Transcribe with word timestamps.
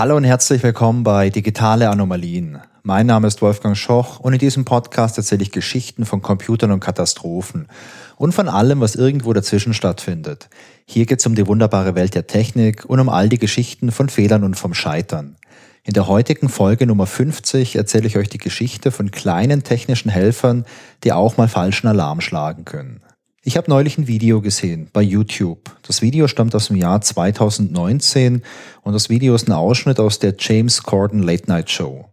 Hallo 0.00 0.16
und 0.16 0.24
herzlich 0.24 0.62
willkommen 0.62 1.04
bei 1.04 1.28
Digitale 1.28 1.90
Anomalien. 1.90 2.58
Mein 2.82 3.04
Name 3.04 3.26
ist 3.26 3.42
Wolfgang 3.42 3.76
Schoch 3.76 4.18
und 4.18 4.32
in 4.32 4.38
diesem 4.38 4.64
Podcast 4.64 5.18
erzähle 5.18 5.42
ich 5.42 5.52
Geschichten 5.52 6.06
von 6.06 6.22
Computern 6.22 6.72
und 6.72 6.80
Katastrophen 6.80 7.68
und 8.16 8.32
von 8.32 8.48
allem, 8.48 8.80
was 8.80 8.94
irgendwo 8.94 9.34
dazwischen 9.34 9.74
stattfindet. 9.74 10.48
Hier 10.86 11.04
geht 11.04 11.18
es 11.18 11.26
um 11.26 11.34
die 11.34 11.46
wunderbare 11.46 11.96
Welt 11.96 12.14
der 12.14 12.26
Technik 12.26 12.86
und 12.86 12.98
um 12.98 13.10
all 13.10 13.28
die 13.28 13.38
Geschichten 13.38 13.92
von 13.92 14.08
Fehlern 14.08 14.42
und 14.42 14.54
vom 14.54 14.72
Scheitern. 14.72 15.36
In 15.84 15.92
der 15.92 16.06
heutigen 16.06 16.48
Folge 16.48 16.86
Nummer 16.86 17.06
50 17.06 17.76
erzähle 17.76 18.06
ich 18.06 18.16
euch 18.16 18.30
die 18.30 18.38
Geschichte 18.38 18.92
von 18.92 19.10
kleinen 19.10 19.64
technischen 19.64 20.08
Helfern, 20.08 20.64
die 21.04 21.12
auch 21.12 21.36
mal 21.36 21.48
falschen 21.48 21.88
Alarm 21.88 22.22
schlagen 22.22 22.64
können. 22.64 23.02
Ich 23.50 23.56
habe 23.56 23.68
neulich 23.68 23.98
ein 23.98 24.06
Video 24.06 24.40
gesehen 24.40 24.90
bei 24.92 25.02
YouTube. 25.02 25.76
Das 25.82 26.02
Video 26.02 26.28
stammt 26.28 26.54
aus 26.54 26.68
dem 26.68 26.76
Jahr 26.76 27.00
2019 27.00 28.44
und 28.82 28.92
das 28.92 29.08
Video 29.08 29.34
ist 29.34 29.48
ein 29.48 29.52
Ausschnitt 29.52 29.98
aus 29.98 30.20
der 30.20 30.36
James 30.38 30.84
Gordon 30.84 31.20
Late 31.20 31.48
Night 31.48 31.68
Show. 31.68 32.04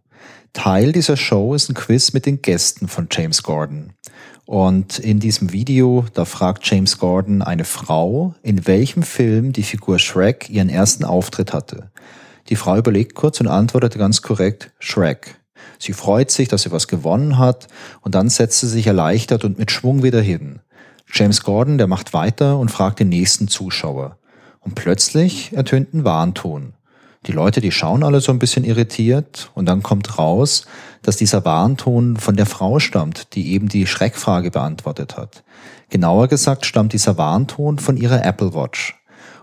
Teil 0.52 0.90
dieser 0.90 1.16
Show 1.16 1.54
ist 1.54 1.70
ein 1.70 1.74
Quiz 1.74 2.12
mit 2.12 2.26
den 2.26 2.42
Gästen 2.42 2.88
von 2.88 3.06
James 3.08 3.44
Gordon. 3.44 3.92
Und 4.46 4.98
in 4.98 5.20
diesem 5.20 5.52
Video, 5.52 6.06
da 6.12 6.24
fragt 6.24 6.68
James 6.68 6.98
Gordon 6.98 7.40
eine 7.40 7.64
Frau, 7.64 8.34
in 8.42 8.66
welchem 8.66 9.04
Film 9.04 9.52
die 9.52 9.62
Figur 9.62 10.00
Shrek 10.00 10.50
ihren 10.50 10.68
ersten 10.68 11.04
Auftritt 11.04 11.52
hatte. 11.52 11.92
Die 12.48 12.56
Frau 12.56 12.76
überlegt 12.76 13.14
kurz 13.14 13.38
und 13.38 13.46
antwortet 13.46 13.96
ganz 13.96 14.22
korrekt 14.22 14.72
Shrek. 14.80 15.36
Sie 15.78 15.92
freut 15.92 16.32
sich, 16.32 16.48
dass 16.48 16.62
sie 16.62 16.72
was 16.72 16.88
gewonnen 16.88 17.38
hat 17.38 17.68
und 18.00 18.16
dann 18.16 18.28
setzt 18.28 18.58
sie 18.58 18.68
sich 18.68 18.88
erleichtert 18.88 19.44
und 19.44 19.56
mit 19.56 19.70
Schwung 19.70 20.02
wieder 20.02 20.20
hin. 20.20 20.58
James 21.12 21.42
Gordon, 21.42 21.78
der 21.78 21.86
macht 21.86 22.12
weiter 22.12 22.58
und 22.58 22.70
fragt 22.70 23.00
den 23.00 23.08
nächsten 23.08 23.48
Zuschauer. 23.48 24.18
Und 24.60 24.74
plötzlich 24.74 25.52
ertönt 25.54 25.94
ein 25.94 26.04
Warnton. 26.04 26.74
Die 27.26 27.32
Leute, 27.32 27.60
die 27.60 27.72
schauen 27.72 28.04
alle 28.04 28.20
so 28.20 28.30
ein 28.32 28.38
bisschen 28.38 28.64
irritiert 28.64 29.50
und 29.54 29.66
dann 29.66 29.82
kommt 29.82 30.18
raus, 30.18 30.66
dass 31.02 31.16
dieser 31.16 31.44
Warnton 31.44 32.16
von 32.16 32.36
der 32.36 32.46
Frau 32.46 32.78
stammt, 32.78 33.34
die 33.34 33.52
eben 33.52 33.68
die 33.68 33.86
Schreckfrage 33.86 34.50
beantwortet 34.50 35.16
hat. 35.16 35.42
Genauer 35.90 36.28
gesagt 36.28 36.64
stammt 36.64 36.92
dieser 36.92 37.18
Warnton 37.18 37.78
von 37.78 37.96
ihrer 37.96 38.24
Apple 38.24 38.54
Watch. 38.54 38.94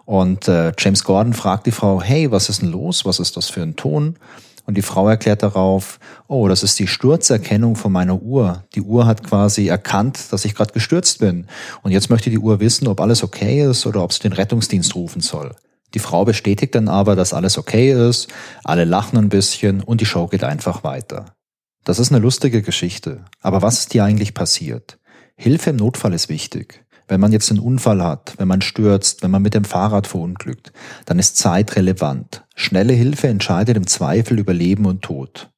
Und 0.05 0.47
äh, 0.47 0.71
James 0.77 1.03
Gordon 1.03 1.33
fragt 1.33 1.65
die 1.65 1.71
Frau, 1.71 2.01
hey, 2.01 2.31
was 2.31 2.49
ist 2.49 2.61
denn 2.61 2.71
los? 2.71 3.05
Was 3.05 3.19
ist 3.19 3.35
das 3.35 3.49
für 3.49 3.63
ein 3.63 3.75
Ton? 3.75 4.17
Und 4.65 4.75
die 4.75 4.81
Frau 4.81 5.07
erklärt 5.07 5.43
darauf, 5.43 5.99
oh, 6.27 6.47
das 6.47 6.63
ist 6.63 6.79
die 6.79 6.87
Sturzerkennung 6.87 7.75
von 7.75 7.91
meiner 7.91 8.21
Uhr. 8.21 8.63
Die 8.73 8.81
Uhr 8.81 9.05
hat 9.05 9.23
quasi 9.23 9.67
erkannt, 9.67 10.31
dass 10.31 10.45
ich 10.45 10.55
gerade 10.55 10.73
gestürzt 10.73 11.19
bin. 11.19 11.47
Und 11.83 11.91
jetzt 11.91 12.09
möchte 12.09 12.29
die 12.29 12.39
Uhr 12.39 12.59
wissen, 12.59 12.87
ob 12.87 12.99
alles 12.99 13.23
okay 13.23 13.63
ist 13.63 13.85
oder 13.85 14.03
ob 14.03 14.11
sie 14.11 14.21
den 14.21 14.33
Rettungsdienst 14.33 14.95
rufen 14.95 15.21
soll. 15.21 15.55
Die 15.93 15.99
Frau 15.99 16.25
bestätigt 16.25 16.75
dann 16.75 16.89
aber, 16.89 17.15
dass 17.15 17.33
alles 17.33 17.57
okay 17.57 17.91
ist, 17.91 18.27
alle 18.63 18.85
lachen 18.85 19.17
ein 19.17 19.29
bisschen 19.29 19.81
und 19.81 20.01
die 20.01 20.05
Show 20.05 20.27
geht 20.27 20.43
einfach 20.43 20.83
weiter. 20.83 21.35
Das 21.83 21.99
ist 21.99 22.11
eine 22.11 22.19
lustige 22.19 22.61
Geschichte. 22.63 23.23
Aber 23.41 23.61
was 23.61 23.79
ist 23.79 23.91
hier 23.93 24.03
eigentlich 24.03 24.33
passiert? 24.33 24.97
Hilfe 25.37 25.69
im 25.69 25.75
Notfall 25.75 26.13
ist 26.13 26.29
wichtig. 26.29 26.84
Wenn 27.07 27.19
man 27.19 27.31
jetzt 27.31 27.51
einen 27.51 27.59
Unfall 27.59 28.03
hat, 28.03 28.33
wenn 28.37 28.47
man 28.47 28.61
stürzt, 28.61 29.21
wenn 29.21 29.31
man 29.31 29.41
mit 29.41 29.53
dem 29.53 29.63
Fahrrad 29.63 30.07
verunglückt, 30.07 30.71
dann 31.05 31.19
ist 31.19 31.37
Zeit 31.37 31.75
relevant. 31.75 32.45
Schnelle 32.55 32.93
Hilfe 32.93 33.27
entscheidet 33.27 33.77
im 33.77 33.87
Zweifel 33.87 34.39
über 34.39 34.53
Leben 34.53 34.85
und 34.85 35.03
Tod. 35.03 35.49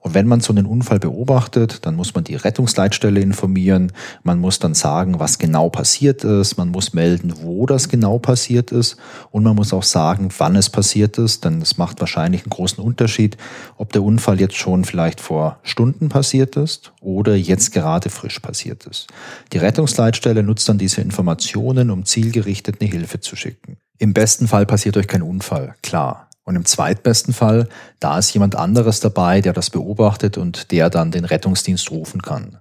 Und 0.00 0.14
wenn 0.14 0.26
man 0.26 0.40
so 0.40 0.52
einen 0.52 0.66
Unfall 0.66 0.98
beobachtet, 0.98 1.86
dann 1.86 1.96
muss 1.96 2.14
man 2.14 2.24
die 2.24 2.36
Rettungsleitstelle 2.36 3.20
informieren, 3.20 3.92
man 4.22 4.38
muss 4.38 4.58
dann 4.58 4.74
sagen, 4.74 5.18
was 5.18 5.38
genau 5.38 5.68
passiert 5.68 6.24
ist, 6.24 6.56
man 6.56 6.68
muss 6.68 6.92
melden, 6.92 7.34
wo 7.42 7.66
das 7.66 7.88
genau 7.88 8.18
passiert 8.18 8.72
ist 8.72 8.96
und 9.30 9.42
man 9.42 9.56
muss 9.56 9.72
auch 9.72 9.82
sagen, 9.82 10.28
wann 10.38 10.56
es 10.56 10.70
passiert 10.70 11.18
ist, 11.18 11.44
denn 11.44 11.60
es 11.60 11.78
macht 11.78 12.00
wahrscheinlich 12.00 12.42
einen 12.42 12.50
großen 12.50 12.82
Unterschied, 12.82 13.36
ob 13.76 13.92
der 13.92 14.02
Unfall 14.02 14.40
jetzt 14.40 14.56
schon 14.56 14.84
vielleicht 14.84 15.20
vor 15.20 15.58
Stunden 15.62 16.08
passiert 16.08 16.56
ist 16.56 16.92
oder 17.00 17.34
jetzt 17.34 17.72
gerade 17.72 18.10
frisch 18.10 18.40
passiert 18.40 18.86
ist. 18.86 19.08
Die 19.52 19.58
Rettungsleitstelle 19.58 20.42
nutzt 20.42 20.68
dann 20.68 20.78
diese 20.78 21.00
Informationen, 21.00 21.90
um 21.90 22.04
zielgerichtet 22.04 22.80
eine 22.80 22.90
Hilfe 22.90 23.20
zu 23.20 23.36
schicken. 23.36 23.78
Im 23.98 24.14
besten 24.14 24.46
Fall 24.46 24.64
passiert 24.64 24.96
euch 24.96 25.08
kein 25.08 25.22
Unfall, 25.22 25.74
klar. 25.82 26.27
Und 26.48 26.56
im 26.56 26.64
zweitbesten 26.64 27.34
Fall, 27.34 27.68
da 28.00 28.18
ist 28.18 28.32
jemand 28.32 28.56
anderes 28.56 29.00
dabei, 29.00 29.42
der 29.42 29.52
das 29.52 29.68
beobachtet 29.68 30.38
und 30.38 30.72
der 30.72 30.88
dann 30.88 31.10
den 31.10 31.26
Rettungsdienst 31.26 31.90
rufen 31.90 32.22
kann. 32.22 32.56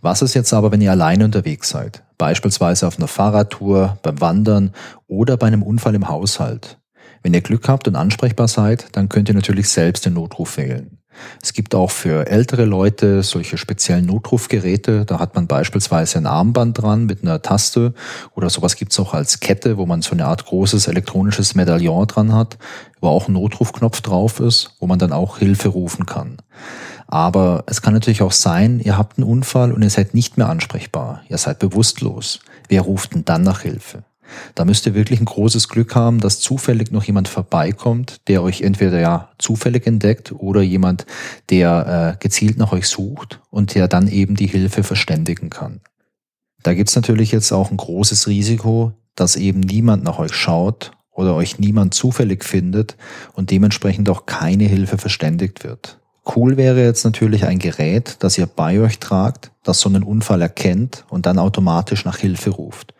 Was 0.00 0.22
ist 0.22 0.34
jetzt 0.34 0.54
aber, 0.54 0.70
wenn 0.70 0.80
ihr 0.80 0.92
alleine 0.92 1.24
unterwegs 1.24 1.68
seid? 1.68 2.04
Beispielsweise 2.16 2.86
auf 2.86 2.96
einer 2.96 3.08
Fahrradtour, 3.08 3.98
beim 4.02 4.20
Wandern 4.20 4.70
oder 5.08 5.36
bei 5.36 5.48
einem 5.48 5.64
Unfall 5.64 5.96
im 5.96 6.06
Haushalt? 6.06 6.78
Wenn 7.24 7.34
ihr 7.34 7.40
Glück 7.40 7.66
habt 7.66 7.88
und 7.88 7.96
ansprechbar 7.96 8.46
seid, 8.46 8.86
dann 8.92 9.08
könnt 9.08 9.28
ihr 9.28 9.34
natürlich 9.34 9.68
selbst 9.68 10.06
den 10.06 10.14
Notruf 10.14 10.56
wählen. 10.56 10.98
Es 11.42 11.52
gibt 11.52 11.74
auch 11.74 11.90
für 11.90 12.26
ältere 12.26 12.64
Leute 12.64 13.22
solche 13.22 13.58
speziellen 13.58 14.06
Notrufgeräte. 14.06 15.04
Da 15.04 15.18
hat 15.18 15.34
man 15.34 15.46
beispielsweise 15.46 16.18
ein 16.18 16.26
Armband 16.26 16.80
dran 16.80 17.06
mit 17.06 17.22
einer 17.22 17.42
Taste 17.42 17.94
oder 18.34 18.50
sowas 18.50 18.76
gibt's 18.76 18.98
auch 18.98 19.14
als 19.14 19.40
Kette, 19.40 19.76
wo 19.76 19.86
man 19.86 20.02
so 20.02 20.12
eine 20.12 20.26
Art 20.26 20.46
großes 20.46 20.88
elektronisches 20.88 21.54
Medaillon 21.54 22.06
dran 22.06 22.34
hat, 22.34 22.58
wo 23.00 23.08
auch 23.08 23.28
ein 23.28 23.34
Notrufknopf 23.34 24.00
drauf 24.00 24.40
ist, 24.40 24.74
wo 24.80 24.86
man 24.86 24.98
dann 24.98 25.12
auch 25.12 25.38
Hilfe 25.38 25.68
rufen 25.68 26.06
kann. 26.06 26.38
Aber 27.06 27.64
es 27.66 27.82
kann 27.82 27.94
natürlich 27.94 28.22
auch 28.22 28.32
sein, 28.32 28.80
ihr 28.80 28.96
habt 28.96 29.18
einen 29.18 29.28
Unfall 29.28 29.72
und 29.72 29.82
ihr 29.82 29.90
seid 29.90 30.14
nicht 30.14 30.36
mehr 30.38 30.48
ansprechbar. 30.48 31.22
Ihr 31.28 31.38
seid 31.38 31.58
bewusstlos. 31.58 32.40
Wer 32.68 32.82
ruft 32.82 33.14
denn 33.14 33.24
dann 33.24 33.42
nach 33.42 33.60
Hilfe? 33.60 34.04
Da 34.54 34.64
müsst 34.64 34.86
ihr 34.86 34.94
wirklich 34.94 35.20
ein 35.20 35.26
großes 35.26 35.68
Glück 35.68 35.94
haben, 35.94 36.20
dass 36.20 36.40
zufällig 36.40 36.90
noch 36.90 37.04
jemand 37.04 37.28
vorbeikommt, 37.28 38.28
der 38.28 38.42
euch 38.42 38.62
entweder 38.62 39.00
ja 39.00 39.30
zufällig 39.38 39.86
entdeckt 39.86 40.32
oder 40.32 40.62
jemand, 40.62 41.06
der 41.50 42.16
äh, 42.16 42.22
gezielt 42.22 42.58
nach 42.58 42.72
euch 42.72 42.88
sucht 42.88 43.40
und 43.50 43.74
der 43.74 43.88
dann 43.88 44.08
eben 44.08 44.34
die 44.34 44.46
Hilfe 44.46 44.82
verständigen 44.82 45.50
kann. 45.50 45.80
Da 46.62 46.74
gibt's 46.74 46.96
natürlich 46.96 47.30
jetzt 47.32 47.52
auch 47.52 47.70
ein 47.70 47.76
großes 47.76 48.26
Risiko, 48.26 48.92
dass 49.14 49.36
eben 49.36 49.60
niemand 49.60 50.02
nach 50.02 50.18
euch 50.18 50.34
schaut 50.34 50.92
oder 51.12 51.34
euch 51.34 51.58
niemand 51.58 51.94
zufällig 51.94 52.44
findet 52.44 52.96
und 53.34 53.50
dementsprechend 53.50 54.08
auch 54.08 54.26
keine 54.26 54.64
Hilfe 54.64 54.98
verständigt 54.98 55.62
wird. 55.62 56.00
Cool 56.34 56.56
wäre 56.56 56.82
jetzt 56.82 57.04
natürlich 57.04 57.44
ein 57.44 57.58
Gerät, 57.58 58.16
das 58.20 58.38
ihr 58.38 58.46
bei 58.46 58.80
euch 58.80 58.98
tragt, 58.98 59.50
das 59.62 59.80
so 59.80 59.90
einen 59.90 60.02
Unfall 60.02 60.40
erkennt 60.40 61.04
und 61.10 61.26
dann 61.26 61.38
automatisch 61.38 62.04
nach 62.04 62.16
Hilfe 62.16 62.50
ruft. 62.50 62.93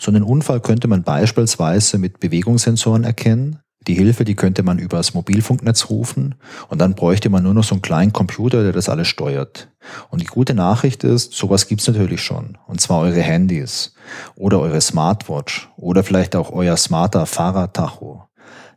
So 0.00 0.10
einen 0.10 0.22
Unfall 0.22 0.60
könnte 0.60 0.88
man 0.88 1.02
beispielsweise 1.02 1.98
mit 1.98 2.20
Bewegungssensoren 2.20 3.04
erkennen. 3.04 3.58
Die 3.86 3.92
Hilfe, 3.92 4.24
die 4.24 4.34
könnte 4.34 4.62
man 4.62 4.78
über 4.78 4.96
das 4.96 5.12
Mobilfunknetz 5.12 5.90
rufen 5.90 6.36
und 6.68 6.80
dann 6.80 6.94
bräuchte 6.94 7.28
man 7.28 7.42
nur 7.42 7.52
noch 7.52 7.64
so 7.64 7.74
einen 7.74 7.82
kleinen 7.82 8.14
Computer, 8.14 8.62
der 8.62 8.72
das 8.72 8.88
alles 8.88 9.08
steuert. 9.08 9.68
Und 10.08 10.22
die 10.22 10.26
gute 10.26 10.54
Nachricht 10.54 11.04
ist, 11.04 11.34
sowas 11.34 11.68
gibt's 11.68 11.86
natürlich 11.86 12.22
schon. 12.22 12.56
Und 12.66 12.80
zwar 12.80 13.00
eure 13.00 13.20
Handys 13.20 13.94
oder 14.36 14.60
eure 14.60 14.80
Smartwatch 14.80 15.68
oder 15.76 16.02
vielleicht 16.02 16.34
auch 16.34 16.50
euer 16.50 16.78
smarter 16.78 17.26
Fahrradtacho. 17.26 18.24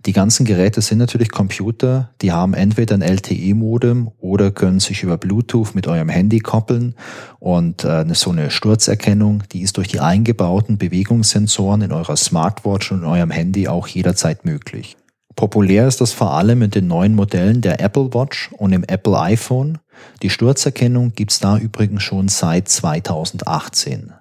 Die 0.06 0.12
ganzen 0.12 0.46
Geräte 0.46 0.82
sind 0.82 0.98
natürlich 0.98 1.32
Computer, 1.32 2.10
die 2.22 2.34
haben 2.34 2.54
entweder 2.54 2.96
ein 2.96 3.02
LTE-Modem 3.02 4.12
oder 4.20 4.52
können 4.52 4.82
sich 4.82 5.02
über 5.02 5.18
Bluetooth 5.18 5.76
mit 5.76 5.88
eurem 5.88 6.10
Handy 6.10 6.40
koppeln 6.40 6.96
und 7.40 7.86
äh, 7.86 8.06
so 8.14 8.32
eine 8.32 8.52
Sturzerkennung, 8.52 9.44
die 9.54 9.62
ist 9.62 9.78
durch 9.78 9.88
die 9.88 10.02
eingebauten 10.02 10.78
Bewegungssensoren 10.78 11.84
in 11.84 11.94
eurer 11.94 12.18
Smartwatch 12.18 12.92
und 12.92 13.00
in 13.00 13.06
eurem 13.06 13.32
Handy 13.32 13.70
auch 13.70 13.88
jederzeit 13.88 14.44
möglich. 14.44 14.98
Populär 15.38 15.88
ist 15.88 16.02
das 16.02 16.12
vor 16.12 16.34
allem 16.34 16.62
in 16.62 16.72
den 16.72 16.88
neuen 16.88 17.16
Modellen 17.16 17.62
der 17.62 17.80
Apple 17.80 18.14
Watch 18.14 18.52
und 18.58 18.74
im 18.74 18.84
Apple 18.84 19.18
iPhone. 19.18 19.80
Die 20.22 20.30
Sturzerkennung 20.30 21.14
gibt's 21.16 21.40
da 21.40 21.58
übrigens 21.58 22.04
schon 22.04 22.28
seit 22.28 22.68
2018. 22.68 24.14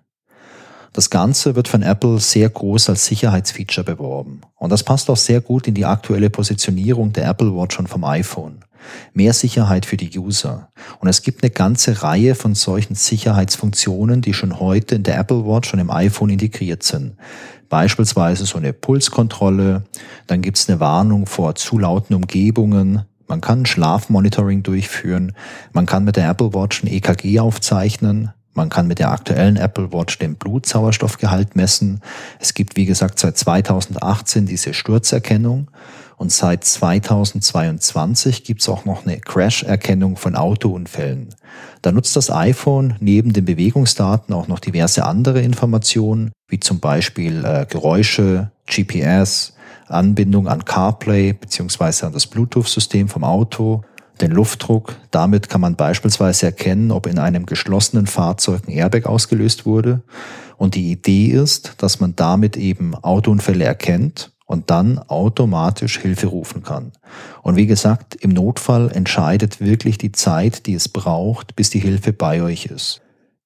Das 0.92 1.08
Ganze 1.08 1.56
wird 1.56 1.68
von 1.68 1.82
Apple 1.82 2.18
sehr 2.18 2.50
groß 2.50 2.90
als 2.90 3.06
Sicherheitsfeature 3.06 3.84
beworben. 3.84 4.42
Und 4.56 4.70
das 4.70 4.82
passt 4.82 5.08
auch 5.08 5.16
sehr 5.16 5.40
gut 5.40 5.66
in 5.66 5.74
die 5.74 5.86
aktuelle 5.86 6.28
Positionierung 6.28 7.14
der 7.14 7.26
Apple 7.28 7.54
Watch 7.54 7.78
und 7.78 7.88
vom 7.88 8.04
iPhone. 8.04 8.64
Mehr 9.14 9.32
Sicherheit 9.32 9.86
für 9.86 9.96
die 9.96 10.18
User. 10.18 10.68
Und 11.00 11.08
es 11.08 11.22
gibt 11.22 11.42
eine 11.42 11.50
ganze 11.50 12.02
Reihe 12.02 12.34
von 12.34 12.54
solchen 12.54 12.94
Sicherheitsfunktionen, 12.94 14.20
die 14.20 14.34
schon 14.34 14.60
heute 14.60 14.96
in 14.96 15.02
der 15.02 15.18
Apple 15.18 15.46
Watch 15.46 15.72
und 15.72 15.78
im 15.78 15.90
iPhone 15.90 16.28
integriert 16.28 16.82
sind. 16.82 17.16
Beispielsweise 17.70 18.44
so 18.44 18.58
eine 18.58 18.74
Pulskontrolle, 18.74 19.84
dann 20.26 20.42
gibt 20.42 20.58
es 20.58 20.68
eine 20.68 20.78
Warnung 20.78 21.24
vor 21.24 21.54
zu 21.54 21.78
lauten 21.78 22.12
Umgebungen, 22.14 23.06
man 23.28 23.40
kann 23.40 23.64
Schlafmonitoring 23.64 24.62
durchführen, 24.62 25.32
man 25.72 25.86
kann 25.86 26.04
mit 26.04 26.16
der 26.16 26.28
Apple 26.28 26.52
Watch 26.52 26.82
ein 26.82 26.88
EKG 26.88 27.40
aufzeichnen, 27.40 28.32
man 28.54 28.68
kann 28.68 28.86
mit 28.86 28.98
der 28.98 29.10
aktuellen 29.10 29.56
Apple 29.56 29.92
Watch 29.92 30.18
den 30.18 30.36
Blutsauerstoffgehalt 30.36 31.56
messen. 31.56 32.00
Es 32.38 32.54
gibt, 32.54 32.76
wie 32.76 32.86
gesagt, 32.86 33.18
seit 33.18 33.38
2018 33.38 34.46
diese 34.46 34.74
Sturzerkennung 34.74 35.70
und 36.16 36.30
seit 36.30 36.64
2022 36.64 38.44
gibt 38.44 38.60
es 38.60 38.68
auch 38.68 38.84
noch 38.84 39.04
eine 39.04 39.18
Crash-Erkennung 39.18 40.16
von 40.16 40.36
Autounfällen. 40.36 41.34
Da 41.80 41.90
nutzt 41.92 42.14
das 42.14 42.30
iPhone 42.30 42.94
neben 43.00 43.32
den 43.32 43.44
Bewegungsdaten 43.44 44.34
auch 44.34 44.48
noch 44.48 44.60
diverse 44.60 45.04
andere 45.04 45.40
Informationen, 45.40 46.30
wie 46.48 46.60
zum 46.60 46.78
Beispiel 46.78 47.44
äh, 47.44 47.66
Geräusche, 47.68 48.52
GPS, 48.66 49.54
Anbindung 49.88 50.46
an 50.48 50.64
CarPlay 50.64 51.32
beziehungsweise 51.32 52.06
an 52.06 52.12
das 52.12 52.26
Bluetooth-System 52.26 53.08
vom 53.08 53.24
Auto, 53.24 53.82
den 54.20 54.30
Luftdruck. 54.30 54.94
Damit 55.10 55.48
kann 55.48 55.60
man 55.60 55.76
beispielsweise 55.76 56.46
erkennen, 56.46 56.90
ob 56.90 57.06
in 57.06 57.18
einem 57.18 57.46
geschlossenen 57.46 58.06
Fahrzeug 58.06 58.62
ein 58.66 58.72
Airbag 58.72 59.06
ausgelöst 59.06 59.66
wurde. 59.66 60.02
Und 60.56 60.74
die 60.74 60.92
Idee 60.92 61.26
ist, 61.26 61.74
dass 61.78 62.00
man 62.00 62.14
damit 62.14 62.56
eben 62.56 62.94
Autounfälle 62.94 63.64
erkennt 63.64 64.32
und 64.46 64.70
dann 64.70 64.98
automatisch 64.98 65.98
Hilfe 65.98 66.26
rufen 66.26 66.62
kann. 66.62 66.92
Und 67.42 67.56
wie 67.56 67.66
gesagt, 67.66 68.16
im 68.16 68.30
Notfall 68.30 68.90
entscheidet 68.92 69.60
wirklich 69.60 69.98
die 69.98 70.12
Zeit, 70.12 70.66
die 70.66 70.74
es 70.74 70.88
braucht, 70.88 71.56
bis 71.56 71.70
die 71.70 71.80
Hilfe 71.80 72.12
bei 72.12 72.42
euch 72.42 72.66
ist. 72.66 73.00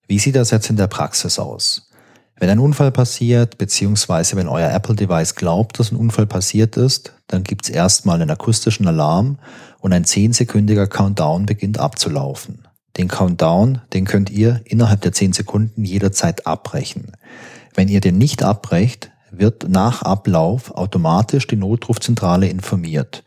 Wie 0.09 0.19
sieht 0.19 0.37
das 0.37 0.51
jetzt 0.51 0.69
in 0.69 0.77
der 0.77 0.89
Praxis 0.89 1.39
aus? 1.39 1.91
Wenn 2.39 2.51
ein 2.51 2.59
Unfall 2.59 2.93
passiert, 2.93 3.57
beziehungsweise 3.57 4.37
wenn 4.37 4.47
euer 4.47 4.71
Apple-Device 4.71 5.37
glaubt, 5.37 5.79
dass 5.79 5.91
ein 5.91 5.97
Unfall 5.97 6.27
passiert 6.27 6.77
ist, 6.77 7.15
dann 7.29 7.45
gibt 7.45 7.65
es 7.65 7.71
erstmal 7.71 8.21
einen 8.21 8.31
akustischen 8.31 8.87
Alarm 8.87 9.39
und 9.87 9.93
ein 9.93 10.05
zehnsekündiger 10.05 10.89
Countdown 10.89 11.47
beginnt 11.47 11.79
abzulaufen. 11.79 12.67
Den 12.97 13.07
Countdown, 13.07 13.83
den 13.93 14.05
könnt 14.05 14.31
ihr 14.31 14.61
innerhalb 14.65 15.01
der 15.03 15.13
zehn 15.13 15.33
Sekunden 15.33 15.85
jederzeit 15.85 16.45
abbrechen. 16.45 17.13
Wenn 17.73 17.87
ihr 17.87 18.01
den 18.01 18.19
nicht 18.19 18.43
abbrecht, 18.43 19.13
wird 19.31 19.69
nach 19.69 20.03
Ablauf 20.03 20.73
automatisch 20.73 21.47
die 21.47 21.55
Notrufzentrale 21.55 22.49
informiert. 22.49 23.23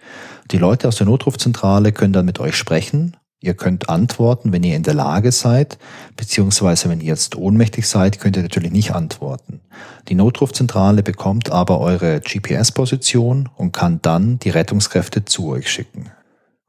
Die 0.52 0.58
Leute 0.58 0.90
aus 0.90 0.98
der 0.98 1.06
Notrufzentrale 1.06 1.94
können 1.94 2.12
dann 2.12 2.26
mit 2.26 2.42
euch 2.42 2.58
sprechen 2.58 3.16
Ihr 3.42 3.54
könnt 3.54 3.88
antworten, 3.88 4.52
wenn 4.52 4.64
ihr 4.64 4.76
in 4.76 4.84
der 4.84 4.94
Lage 4.94 5.32
seid, 5.32 5.78
beziehungsweise 6.18 6.90
wenn 6.90 7.00
ihr 7.00 7.08
jetzt 7.08 7.38
ohnmächtig 7.38 7.88
seid, 7.88 8.20
könnt 8.20 8.36
ihr 8.36 8.44
natürlich 8.44 8.74
nicht 8.74 8.92
antworten. 8.92 9.62
Die 10.10 10.16
Notrufzentrale 10.16 11.04
bekommt 11.04 11.50
aber 11.50 11.80
eure 11.80 12.20
GPS-Position 12.20 13.48
und 13.56 13.72
kann 13.72 14.02
dann 14.02 14.40
die 14.40 14.50
Rettungskräfte 14.50 15.24
zu 15.24 15.48
euch 15.48 15.72
schicken. 15.72 16.12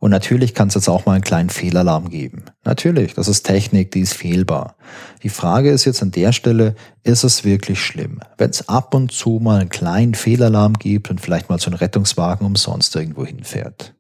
Und 0.01 0.11
natürlich 0.11 0.55
kann 0.55 0.69
es 0.69 0.75
jetzt 0.75 0.89
auch 0.89 1.05
mal 1.05 1.13
einen 1.13 1.23
kleinen 1.23 1.51
Fehlalarm 1.51 2.09
geben. 2.09 2.47
Natürlich, 2.65 3.15
das 3.15 3.29
ist 3.29 3.43
Technik, 3.43 3.91
die 3.93 4.01
ist 4.01 4.15
fehlbar. 4.15 4.77
Die 5.23 5.29
Frage 5.29 5.71
ist 5.71 5.85
jetzt 5.85 6.03
an 6.03 6.11
der 6.11 6.33
Stelle, 6.33 6.75
ist 7.05 7.23
es 7.23 7.45
wirklich 7.45 7.81
schlimm? 7.81 8.21
Wenn 8.39 8.49
es 8.49 8.69
ab 8.69 8.95
und 8.95 9.13
zu 9.13 9.41
mal 9.43 9.61
einen 9.61 9.69
kleinen 9.69 10.15
Fehlalarm 10.15 10.73
gibt 10.73 11.11
und 11.11 11.21
vielleicht 11.21 11.51
mal 11.51 11.61
so 11.61 11.71
ein 11.71 11.75
Rettungswagen 11.75 12.47
umsonst 12.47 12.97
irgendwo 12.97 13.27
hinfährt. 13.27 13.95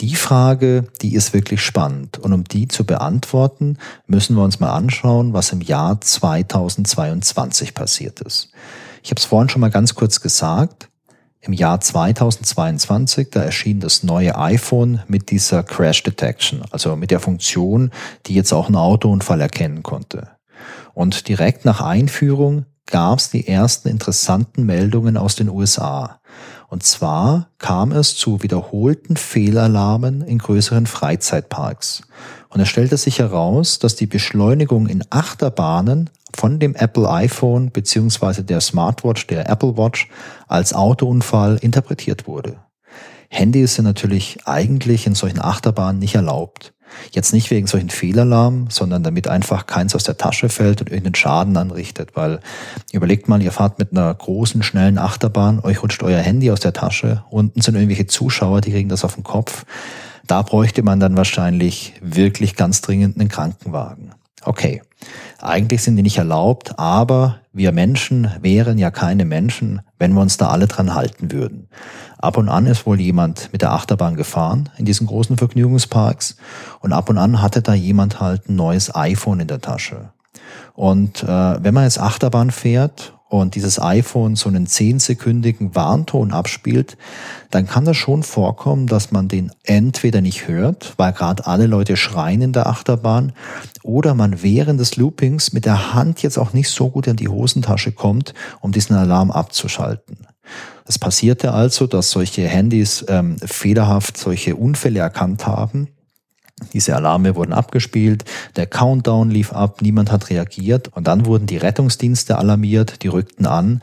Die 0.00 0.14
Frage, 0.14 0.86
die 1.02 1.14
ist 1.14 1.34
wirklich 1.34 1.60
spannend. 1.60 2.18
Und 2.18 2.32
um 2.32 2.44
die 2.44 2.66
zu 2.66 2.84
beantworten, 2.84 3.76
müssen 4.06 4.34
wir 4.34 4.44
uns 4.44 4.60
mal 4.60 4.72
anschauen, 4.72 5.34
was 5.34 5.52
im 5.52 5.60
Jahr 5.60 6.00
2022 6.00 7.74
passiert 7.74 8.20
ist. 8.20 8.50
Ich 9.02 9.10
habe 9.10 9.18
es 9.18 9.26
vorhin 9.26 9.50
schon 9.50 9.60
mal 9.60 9.70
ganz 9.70 9.94
kurz 9.94 10.20
gesagt. 10.20 10.88
Im 11.40 11.52
Jahr 11.52 11.80
2022, 11.80 13.30
da 13.30 13.42
erschien 13.42 13.78
das 13.78 14.02
neue 14.02 14.36
iPhone 14.36 15.02
mit 15.06 15.30
dieser 15.30 15.62
Crash 15.62 16.02
Detection, 16.02 16.62
also 16.70 16.96
mit 16.96 17.10
der 17.10 17.20
Funktion, 17.20 17.90
die 18.26 18.34
jetzt 18.34 18.52
auch 18.52 18.66
einen 18.66 18.76
Autounfall 18.76 19.40
erkennen 19.40 19.82
konnte. 19.82 20.30
Und 20.94 21.28
direkt 21.28 21.64
nach 21.64 21.80
Einführung 21.80 22.66
gab 22.86 23.20
es 23.20 23.30
die 23.30 23.46
ersten 23.46 23.88
interessanten 23.88 24.64
Meldungen 24.66 25.16
aus 25.16 25.36
den 25.36 25.48
USA. 25.48 26.20
Und 26.68 26.82
zwar 26.82 27.48
kam 27.58 27.92
es 27.92 28.16
zu 28.16 28.42
wiederholten 28.42 29.16
Fehlalarmen 29.16 30.22
in 30.22 30.38
größeren 30.38 30.86
Freizeitparks. 30.86 32.02
Und 32.48 32.60
es 32.60 32.68
stellte 32.68 32.96
sich 32.96 33.18
heraus, 33.18 33.78
dass 33.78 33.96
die 33.96 34.06
Beschleunigung 34.06 34.86
in 34.88 35.04
Achterbahnen 35.10 36.10
von 36.34 36.58
dem 36.58 36.74
Apple 36.74 37.08
iPhone 37.08 37.70
beziehungsweise 37.70 38.44
der 38.44 38.60
Smartwatch, 38.60 39.26
der 39.26 39.48
Apple 39.48 39.76
Watch, 39.76 40.08
als 40.46 40.72
Autounfall 40.72 41.58
interpretiert 41.60 42.26
wurde. 42.26 42.56
Handys 43.28 43.74
sind 43.74 43.84
natürlich 43.84 44.38
eigentlich 44.46 45.06
in 45.06 45.14
solchen 45.14 45.40
Achterbahnen 45.40 45.98
nicht 45.98 46.14
erlaubt. 46.14 46.72
Jetzt 47.12 47.34
nicht 47.34 47.50
wegen 47.50 47.66
solchen 47.66 47.90
Fehlalarm, 47.90 48.68
sondern 48.70 49.02
damit 49.02 49.28
einfach 49.28 49.66
keins 49.66 49.94
aus 49.94 50.04
der 50.04 50.16
Tasche 50.16 50.48
fällt 50.48 50.80
und 50.80 50.88
irgendeinen 50.88 51.16
Schaden 51.16 51.56
anrichtet, 51.58 52.12
weil 52.14 52.40
überlegt 52.92 53.28
mal, 53.28 53.42
ihr 53.42 53.52
fahrt 53.52 53.78
mit 53.78 53.92
einer 53.92 54.12
großen, 54.14 54.62
schnellen 54.62 54.96
Achterbahn, 54.96 55.60
euch 55.60 55.82
rutscht 55.82 56.02
euer 56.02 56.20
Handy 56.20 56.50
aus 56.50 56.60
der 56.60 56.72
Tasche, 56.72 57.24
unten 57.28 57.60
sind 57.60 57.74
irgendwelche 57.74 58.06
Zuschauer, 58.06 58.62
die 58.62 58.70
kriegen 58.70 58.88
das 58.88 59.04
auf 59.04 59.16
den 59.16 59.24
Kopf. 59.24 59.66
Da 60.28 60.42
bräuchte 60.42 60.82
man 60.82 61.00
dann 61.00 61.16
wahrscheinlich 61.16 61.94
wirklich 62.02 62.54
ganz 62.54 62.82
dringend 62.82 63.18
einen 63.18 63.30
Krankenwagen. 63.30 64.12
Okay, 64.44 64.82
eigentlich 65.40 65.82
sind 65.82 65.96
die 65.96 66.02
nicht 66.02 66.18
erlaubt, 66.18 66.78
aber 66.78 67.40
wir 67.52 67.72
Menschen 67.72 68.30
wären 68.40 68.76
ja 68.78 68.90
keine 68.90 69.24
Menschen, 69.24 69.80
wenn 69.98 70.12
wir 70.12 70.20
uns 70.20 70.36
da 70.36 70.48
alle 70.48 70.66
dran 70.66 70.94
halten 70.94 71.32
würden. 71.32 71.68
Ab 72.18 72.36
und 72.36 72.50
an 72.50 72.66
ist 72.66 72.84
wohl 72.84 73.00
jemand 73.00 73.50
mit 73.52 73.62
der 73.62 73.72
Achterbahn 73.72 74.16
gefahren 74.16 74.68
in 74.76 74.84
diesen 74.84 75.06
großen 75.06 75.38
Vergnügungsparks 75.38 76.36
und 76.80 76.92
ab 76.92 77.08
und 77.08 77.16
an 77.16 77.40
hatte 77.40 77.62
da 77.62 77.72
jemand 77.72 78.20
halt 78.20 78.50
ein 78.50 78.56
neues 78.56 78.94
iPhone 78.94 79.40
in 79.40 79.48
der 79.48 79.62
Tasche. 79.62 80.10
Und 80.74 81.22
äh, 81.22 81.26
wenn 81.26 81.74
man 81.74 81.84
jetzt 81.84 81.98
Achterbahn 81.98 82.50
fährt 82.50 83.17
und 83.28 83.54
dieses 83.54 83.80
iPhone 83.80 84.36
so 84.36 84.48
einen 84.48 84.66
zehnsekündigen 84.66 85.74
Warnton 85.74 86.32
abspielt, 86.32 86.96
dann 87.50 87.66
kann 87.66 87.84
das 87.84 87.96
schon 87.96 88.22
vorkommen, 88.22 88.86
dass 88.86 89.12
man 89.12 89.28
den 89.28 89.52
entweder 89.64 90.20
nicht 90.20 90.48
hört, 90.48 90.94
weil 90.96 91.12
gerade 91.12 91.46
alle 91.46 91.66
Leute 91.66 91.96
schreien 91.96 92.40
in 92.40 92.52
der 92.52 92.66
Achterbahn, 92.66 93.32
oder 93.82 94.14
man 94.14 94.42
während 94.42 94.80
des 94.80 94.96
Loopings 94.96 95.52
mit 95.52 95.64
der 95.64 95.94
Hand 95.94 96.22
jetzt 96.22 96.38
auch 96.38 96.52
nicht 96.52 96.70
so 96.70 96.88
gut 96.88 97.06
in 97.06 97.16
die 97.16 97.28
Hosentasche 97.28 97.92
kommt, 97.92 98.34
um 98.60 98.72
diesen 98.72 98.96
Alarm 98.96 99.30
abzuschalten. 99.30 100.26
Es 100.86 100.98
passierte 100.98 101.52
also, 101.52 101.86
dass 101.86 102.10
solche 102.10 102.48
Handys 102.48 103.04
ähm, 103.08 103.36
fehlerhaft 103.44 104.16
solche 104.16 104.56
Unfälle 104.56 105.00
erkannt 105.00 105.46
haben 105.46 105.88
diese 106.72 106.96
Alarme 106.96 107.36
wurden 107.36 107.52
abgespielt, 107.52 108.24
der 108.56 108.66
Countdown 108.66 109.30
lief 109.30 109.52
ab, 109.52 109.82
niemand 109.82 110.12
hat 110.12 110.30
reagiert 110.30 110.88
und 110.88 111.06
dann 111.06 111.26
wurden 111.26 111.46
die 111.46 111.56
Rettungsdienste 111.56 112.38
alarmiert, 112.38 113.02
die 113.02 113.08
rückten 113.08 113.46
an, 113.46 113.80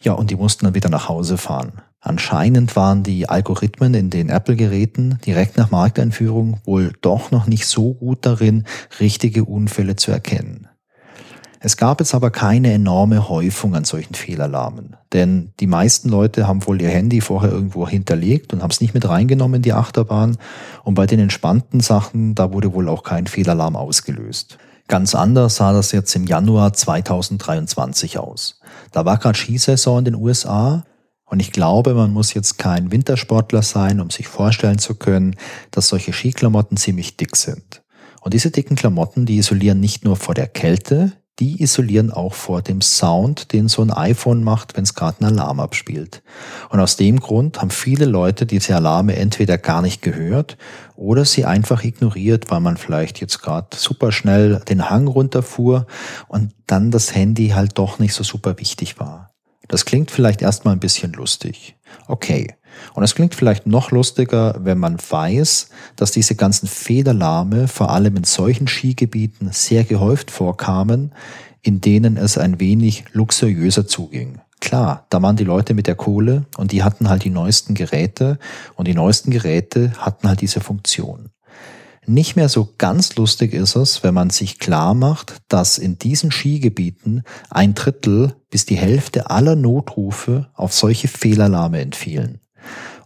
ja, 0.00 0.12
und 0.12 0.30
die 0.30 0.36
mussten 0.36 0.64
dann 0.64 0.74
wieder 0.74 0.88
nach 0.88 1.08
Hause 1.08 1.38
fahren. 1.38 1.72
Anscheinend 2.00 2.74
waren 2.74 3.04
die 3.04 3.28
Algorithmen 3.28 3.94
in 3.94 4.10
den 4.10 4.28
Apple-Geräten 4.28 5.20
direkt 5.24 5.56
nach 5.56 5.70
Markteinführung 5.70 6.60
wohl 6.64 6.92
doch 7.00 7.30
noch 7.30 7.46
nicht 7.46 7.66
so 7.66 7.94
gut 7.94 8.26
darin, 8.26 8.64
richtige 8.98 9.44
Unfälle 9.44 9.94
zu 9.94 10.10
erkennen. 10.10 10.66
Es 11.64 11.76
gab 11.76 12.00
jetzt 12.00 12.12
aber 12.12 12.32
keine 12.32 12.72
enorme 12.72 13.28
Häufung 13.28 13.76
an 13.76 13.84
solchen 13.84 14.14
Fehlalarmen, 14.14 14.96
denn 15.12 15.52
die 15.60 15.68
meisten 15.68 16.08
Leute 16.08 16.48
haben 16.48 16.66
wohl 16.66 16.82
ihr 16.82 16.88
Handy 16.88 17.20
vorher 17.20 17.52
irgendwo 17.52 17.86
hinterlegt 17.86 18.52
und 18.52 18.62
haben 18.62 18.72
es 18.72 18.80
nicht 18.80 18.94
mit 18.94 19.08
reingenommen 19.08 19.56
in 19.56 19.62
die 19.62 19.72
Achterbahn 19.72 20.38
und 20.82 20.94
bei 20.94 21.06
den 21.06 21.20
entspannten 21.20 21.78
Sachen, 21.78 22.34
da 22.34 22.52
wurde 22.52 22.72
wohl 22.72 22.88
auch 22.88 23.04
kein 23.04 23.28
Fehlalarm 23.28 23.76
ausgelöst. 23.76 24.58
Ganz 24.88 25.14
anders 25.14 25.54
sah 25.54 25.72
das 25.72 25.92
jetzt 25.92 26.16
im 26.16 26.26
Januar 26.26 26.72
2023 26.72 28.18
aus. 28.18 28.58
Da 28.90 29.04
war 29.04 29.18
gerade 29.18 29.38
Skisaison 29.38 30.00
in 30.00 30.06
den 30.06 30.14
USA 30.16 30.84
und 31.26 31.38
ich 31.38 31.52
glaube, 31.52 31.94
man 31.94 32.12
muss 32.12 32.34
jetzt 32.34 32.58
kein 32.58 32.90
Wintersportler 32.90 33.62
sein, 33.62 34.00
um 34.00 34.10
sich 34.10 34.26
vorstellen 34.26 34.78
zu 34.78 34.96
können, 34.96 35.36
dass 35.70 35.86
solche 35.86 36.12
Skiklamotten 36.12 36.76
ziemlich 36.76 37.16
dick 37.16 37.36
sind. 37.36 37.82
Und 38.20 38.34
diese 38.34 38.50
dicken 38.50 38.74
Klamotten, 38.74 39.26
die 39.26 39.36
isolieren 39.36 39.78
nicht 39.78 40.04
nur 40.04 40.16
vor 40.16 40.34
der 40.34 40.48
Kälte, 40.48 41.12
die 41.38 41.62
isolieren 41.62 42.10
auch 42.10 42.34
vor 42.34 42.62
dem 42.62 42.80
Sound, 42.80 43.52
den 43.52 43.68
so 43.68 43.82
ein 43.82 43.90
iPhone 43.90 44.44
macht, 44.44 44.76
wenn 44.76 44.84
es 44.84 44.94
gerade 44.94 45.20
einen 45.20 45.38
Alarm 45.38 45.60
abspielt. 45.60 46.22
Und 46.68 46.80
aus 46.80 46.96
dem 46.96 47.20
Grund 47.20 47.60
haben 47.60 47.70
viele 47.70 48.04
Leute 48.04 48.44
diese 48.46 48.76
Alarme 48.76 49.16
entweder 49.16 49.58
gar 49.58 49.82
nicht 49.82 50.02
gehört 50.02 50.58
oder 50.94 51.24
sie 51.24 51.44
einfach 51.44 51.84
ignoriert, 51.84 52.50
weil 52.50 52.60
man 52.60 52.76
vielleicht 52.76 53.20
jetzt 53.20 53.40
gerade 53.40 53.76
super 53.76 54.12
schnell 54.12 54.60
den 54.68 54.90
Hang 54.90 55.08
runterfuhr 55.08 55.86
und 56.28 56.52
dann 56.66 56.90
das 56.90 57.14
Handy 57.14 57.48
halt 57.48 57.78
doch 57.78 57.98
nicht 57.98 58.14
so 58.14 58.24
super 58.24 58.58
wichtig 58.58 59.00
war. 59.00 59.30
Das 59.68 59.84
klingt 59.84 60.10
vielleicht 60.10 60.42
erstmal 60.42 60.74
ein 60.74 60.80
bisschen 60.80 61.12
lustig. 61.12 61.76
Okay. 62.08 62.54
Und 62.94 63.02
es 63.02 63.14
klingt 63.14 63.34
vielleicht 63.34 63.66
noch 63.66 63.90
lustiger, 63.90 64.56
wenn 64.60 64.78
man 64.78 64.98
weiß, 64.98 65.68
dass 65.96 66.12
diese 66.12 66.34
ganzen 66.34 66.66
Federlahme 66.68 67.68
vor 67.68 67.90
allem 67.90 68.16
in 68.16 68.24
solchen 68.24 68.68
Skigebieten 68.68 69.50
sehr 69.52 69.84
gehäuft 69.84 70.30
vorkamen, 70.30 71.12
in 71.62 71.80
denen 71.80 72.16
es 72.16 72.38
ein 72.38 72.60
wenig 72.60 73.04
luxuriöser 73.12 73.86
zuging. 73.86 74.40
Klar, 74.60 75.06
da 75.10 75.20
waren 75.22 75.36
die 75.36 75.44
Leute 75.44 75.74
mit 75.74 75.86
der 75.86 75.96
Kohle 75.96 76.44
und 76.56 76.70
die 76.70 76.82
hatten 76.82 77.08
halt 77.08 77.24
die 77.24 77.30
neuesten 77.30 77.74
Geräte 77.74 78.38
und 78.76 78.86
die 78.86 78.94
neuesten 78.94 79.30
Geräte 79.30 79.92
hatten 79.98 80.28
halt 80.28 80.40
diese 80.40 80.60
Funktion. 80.60 81.30
Nicht 82.06 82.34
mehr 82.34 82.48
so 82.48 82.68
ganz 82.78 83.14
lustig 83.14 83.54
ist 83.54 83.76
es, 83.76 84.02
wenn 84.02 84.14
man 84.14 84.30
sich 84.30 84.58
klar 84.58 84.94
macht, 84.94 85.36
dass 85.48 85.78
in 85.78 85.98
diesen 85.98 86.32
Skigebieten 86.32 87.22
ein 87.48 87.74
Drittel 87.74 88.34
bis 88.50 88.66
die 88.66 88.76
Hälfte 88.76 89.30
aller 89.30 89.54
Notrufe 89.54 90.48
auf 90.54 90.72
solche 90.72 91.06
Fehlalarme 91.06 91.80
entfielen. 91.80 92.41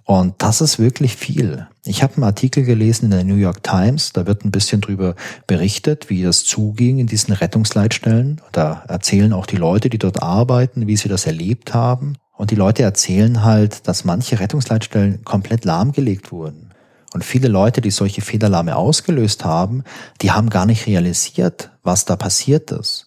Und 0.04 0.34
das 0.38 0.60
ist 0.60 0.78
wirklich 0.78 1.16
viel. 1.16 1.66
Ich 1.84 2.02
habe 2.04 2.14
einen 2.14 2.24
Artikel 2.24 2.64
gelesen 2.64 3.06
in 3.06 3.10
der 3.10 3.24
New 3.24 3.34
York 3.34 3.64
Times, 3.64 4.12
da 4.12 4.24
wird 4.24 4.44
ein 4.44 4.52
bisschen 4.52 4.80
drüber 4.80 5.16
berichtet, 5.48 6.10
wie 6.10 6.22
das 6.22 6.44
zuging 6.44 6.98
in 6.98 7.08
diesen 7.08 7.34
Rettungsleitstellen. 7.34 8.40
Da 8.52 8.84
erzählen 8.86 9.32
auch 9.32 9.46
die 9.46 9.56
Leute, 9.56 9.90
die 9.90 9.98
dort 9.98 10.22
arbeiten, 10.22 10.86
wie 10.86 10.96
sie 10.96 11.08
das 11.08 11.26
erlebt 11.26 11.74
haben. 11.74 12.14
Und 12.36 12.52
die 12.52 12.56
Leute 12.56 12.82
erzählen 12.84 13.42
halt, 13.42 13.88
dass 13.88 14.04
manche 14.04 14.38
Rettungsleitstellen 14.38 15.24
komplett 15.24 15.64
lahmgelegt 15.64 16.30
wurden. 16.30 16.70
Und 17.12 17.24
viele 17.24 17.48
Leute, 17.48 17.80
die 17.80 17.90
solche 17.90 18.20
Fehlalarme 18.20 18.76
ausgelöst 18.76 19.44
haben, 19.44 19.82
die 20.22 20.30
haben 20.32 20.50
gar 20.50 20.66
nicht 20.66 20.86
realisiert, 20.86 21.70
was 21.82 22.04
da 22.04 22.14
passiert 22.14 22.70
ist. 22.70 23.05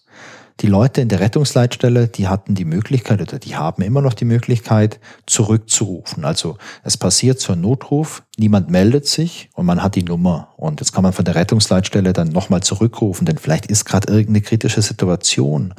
Die 0.60 0.66
Leute 0.66 1.00
in 1.00 1.08
der 1.08 1.20
Rettungsleitstelle, 1.20 2.08
die 2.08 2.28
hatten 2.28 2.54
die 2.54 2.66
Möglichkeit 2.66 3.22
oder 3.22 3.38
die 3.38 3.56
haben 3.56 3.82
immer 3.82 4.02
noch 4.02 4.12
die 4.12 4.26
Möglichkeit, 4.26 5.00
zurückzurufen. 5.24 6.24
Also 6.24 6.58
es 6.82 6.98
passiert 6.98 7.40
so 7.40 7.54
ein 7.54 7.62
Notruf, 7.62 8.22
niemand 8.40 8.70
meldet 8.70 9.06
sich 9.06 9.50
und 9.54 9.66
man 9.66 9.82
hat 9.82 9.94
die 9.94 10.02
Nummer. 10.02 10.48
Und 10.56 10.80
jetzt 10.80 10.92
kann 10.92 11.02
man 11.02 11.12
von 11.12 11.24
der 11.24 11.34
Rettungsleitstelle 11.34 12.12
dann 12.12 12.30
nochmal 12.30 12.62
zurückrufen, 12.62 13.26
denn 13.26 13.38
vielleicht 13.38 13.66
ist 13.66 13.84
gerade 13.84 14.08
irgendeine 14.08 14.40
kritische 14.40 14.82
Situation. 14.82 15.74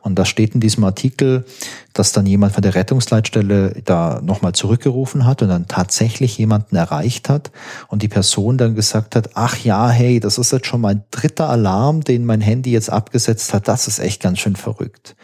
Und 0.00 0.18
da 0.18 0.24
steht 0.24 0.54
in 0.54 0.60
diesem 0.60 0.82
Artikel, 0.84 1.44
dass 1.92 2.12
dann 2.12 2.26
jemand 2.26 2.54
von 2.54 2.62
der 2.62 2.74
Rettungsleitstelle 2.74 3.82
da 3.84 4.20
nochmal 4.24 4.52
zurückgerufen 4.54 5.26
hat 5.26 5.42
und 5.42 5.48
dann 5.48 5.68
tatsächlich 5.68 6.38
jemanden 6.38 6.76
erreicht 6.76 7.28
hat 7.28 7.52
und 7.88 8.02
die 8.02 8.08
Person 8.08 8.58
dann 8.58 8.74
gesagt 8.74 9.14
hat, 9.14 9.30
ach 9.34 9.58
ja, 9.58 9.88
hey, 9.90 10.18
das 10.18 10.38
ist 10.38 10.50
jetzt 10.50 10.66
schon 10.66 10.80
mein 10.80 11.02
dritter 11.10 11.48
Alarm, 11.48 12.02
den 12.02 12.24
mein 12.24 12.40
Handy 12.40 12.72
jetzt 12.72 12.90
abgesetzt 12.90 13.52
hat. 13.52 13.68
Das 13.68 13.86
ist 13.86 13.98
echt 13.98 14.22
ganz 14.22 14.38
schön 14.38 14.56
verrückt. 14.56 15.14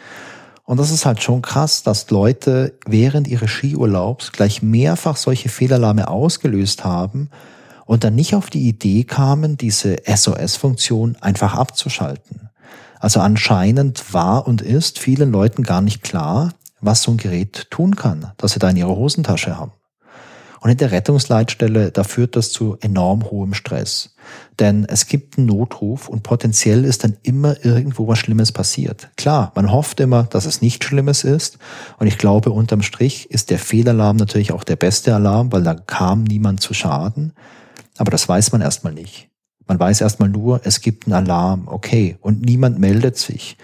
Und 0.65 0.77
das 0.77 0.89
ist 0.89 1.05
halt 1.05 1.21
schon 1.21 1.43
krass, 1.43 1.83
dass 1.83 2.09
Leute 2.09 2.77
während 2.87 3.27
ihres 3.27 3.51
Skiurlaubs 3.51 4.31
gleich 4.31 4.63
mehrfach 4.63 5.15
solche 5.15 5.47
Fehlalarme 5.47 6.07
ausgelöst 6.07 6.83
haben 6.83 7.29
und 7.85 8.03
dann 8.03 8.15
nicht 8.15 8.33
auf 8.33 8.49
die 8.49 8.67
Idee 8.67 9.03
kamen, 9.03 9.57
diese 9.57 9.97
SOS-Funktion 10.07 11.17
einfach 11.21 11.53
abzuschalten. 11.53 12.49
Also 12.99 13.19
anscheinend 13.19 14.13
war 14.13 14.47
und 14.47 14.63
ist 14.63 14.97
vielen 14.97 15.31
Leuten 15.31 15.61
gar 15.61 15.81
nicht 15.81 16.01
klar, 16.01 16.53
was 16.81 17.03
so 17.03 17.11
ein 17.11 17.17
Gerät 17.17 17.69
tun 17.69 17.95
kann, 17.95 18.31
das 18.37 18.53
sie 18.53 18.59
da 18.59 18.69
in 18.71 18.77
ihrer 18.77 18.95
Hosentasche 18.95 19.57
haben. 19.57 19.71
Und 20.65 20.71
in 20.71 20.77
der 20.77 20.91
Rettungsleitstelle, 20.91 21.91
da 21.91 22.03
führt 22.03 22.35
das 22.35 22.51
zu 22.51 22.75
enorm 22.81 23.29
hohem 23.29 23.53
Stress. 23.53 24.15
Denn 24.57 24.83
es 24.85 25.05
gibt 25.05 25.37
einen 25.37 25.45
Notruf 25.45 26.09
und 26.09 26.23
potenziell 26.23 26.85
ist 26.85 27.03
dann 27.03 27.17
immer 27.21 27.63
irgendwo 27.63 28.07
was 28.07 28.17
Schlimmes 28.17 28.51
passiert. 28.51 29.11
Klar, 29.15 29.51
man 29.53 29.71
hofft 29.71 29.99
immer, 29.99 30.23
dass 30.23 30.47
es 30.47 30.63
nichts 30.63 30.87
Schlimmes 30.87 31.23
ist. 31.23 31.59
Und 31.99 32.07
ich 32.07 32.17
glaube, 32.17 32.49
unterm 32.49 32.81
Strich 32.81 33.29
ist 33.29 33.51
der 33.51 33.59
Fehlalarm 33.59 34.17
natürlich 34.17 34.53
auch 34.53 34.63
der 34.63 34.75
beste 34.75 35.13
Alarm, 35.13 35.51
weil 35.51 35.61
da 35.61 35.75
kam 35.75 36.23
niemand 36.23 36.61
zu 36.61 36.73
Schaden. 36.73 37.33
Aber 37.99 38.09
das 38.09 38.27
weiß 38.27 38.51
man 38.51 38.61
erstmal 38.61 38.93
nicht. 38.93 39.29
Man 39.67 39.79
weiß 39.79 40.01
erstmal 40.01 40.29
nur, 40.29 40.61
es 40.63 40.81
gibt 40.81 41.05
einen 41.05 41.13
Alarm, 41.13 41.67
okay, 41.67 42.17
und 42.21 42.41
niemand 42.41 42.79
meldet 42.79 43.17
sich. 43.17 43.55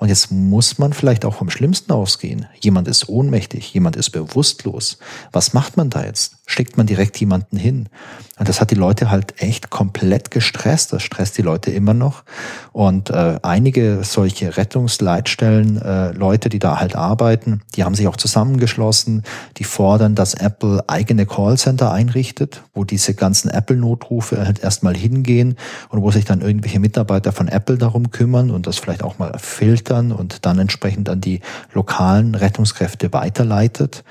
Und 0.00 0.08
jetzt 0.08 0.30
muss 0.30 0.78
man 0.78 0.94
vielleicht 0.94 1.26
auch 1.26 1.34
vom 1.34 1.50
Schlimmsten 1.50 1.92
ausgehen. 1.92 2.46
Jemand 2.58 2.88
ist 2.88 3.10
ohnmächtig, 3.10 3.74
jemand 3.74 3.96
ist 3.96 4.10
bewusstlos. 4.10 4.96
Was 5.30 5.52
macht 5.52 5.76
man 5.76 5.90
da 5.90 6.04
jetzt? 6.04 6.36
Schickt 6.46 6.78
man 6.78 6.86
direkt 6.86 7.20
jemanden 7.20 7.58
hin? 7.58 7.90
Und 8.38 8.48
das 8.48 8.62
hat 8.62 8.70
die 8.70 8.76
Leute 8.76 9.10
halt 9.10 9.42
echt 9.42 9.68
komplett 9.68 10.30
gestresst. 10.30 10.94
Das 10.94 11.02
stresst 11.02 11.36
die 11.36 11.42
Leute 11.42 11.70
immer 11.70 11.92
noch. 11.92 12.24
Und 12.72 13.10
äh, 13.10 13.38
einige 13.42 14.02
solche 14.02 14.56
Rettungsleitstellen, 14.56 15.82
äh, 15.82 16.12
Leute, 16.12 16.48
die 16.48 16.58
da 16.58 16.80
halt 16.80 16.96
arbeiten, 16.96 17.60
die 17.76 17.84
haben 17.84 17.94
sich 17.94 18.08
auch 18.08 18.16
zusammengeschlossen. 18.16 19.22
Die 19.58 19.64
fordern, 19.64 20.14
dass 20.14 20.32
Apple 20.32 20.82
eigene 20.88 21.26
Callcenter 21.26 21.92
einrichtet, 21.92 22.62
wo 22.72 22.84
diese 22.84 23.12
ganzen 23.12 23.50
Apple-Notrufe 23.50 24.46
halt 24.46 24.60
erstmal 24.60 24.96
hingehen 24.96 25.56
und 25.90 26.00
wo 26.00 26.10
sich 26.10 26.24
dann 26.24 26.40
irgendwelche 26.40 26.80
Mitarbeiter 26.80 27.32
von 27.32 27.48
Apple 27.48 27.76
darum 27.76 28.10
kümmern 28.10 28.50
und 28.50 28.66
das 28.66 28.78
vielleicht 28.78 29.02
auch 29.02 29.18
mal 29.18 29.38
filtern 29.38 29.89
und 29.90 30.46
dann 30.46 30.58
entsprechend 30.58 31.08
an 31.08 31.20
die 31.20 31.40
lokalen 31.72 32.34
Rettungskräfte 32.34 33.12
weiterleitet. 33.12 34.04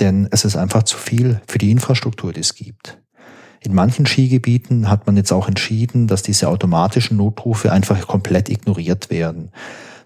Denn 0.00 0.28
es 0.30 0.44
ist 0.44 0.56
einfach 0.56 0.82
zu 0.82 0.96
viel 0.96 1.40
für 1.46 1.58
die 1.58 1.70
Infrastruktur, 1.70 2.32
die 2.32 2.40
es 2.40 2.54
gibt. 2.54 2.98
In 3.60 3.74
manchen 3.74 4.06
Skigebieten 4.06 4.88
hat 4.88 5.06
man 5.06 5.16
jetzt 5.16 5.32
auch 5.32 5.48
entschieden, 5.48 6.06
dass 6.06 6.22
diese 6.22 6.48
automatischen 6.48 7.16
Notrufe 7.16 7.72
einfach 7.72 8.06
komplett 8.06 8.48
ignoriert 8.48 9.10
werden. 9.10 9.50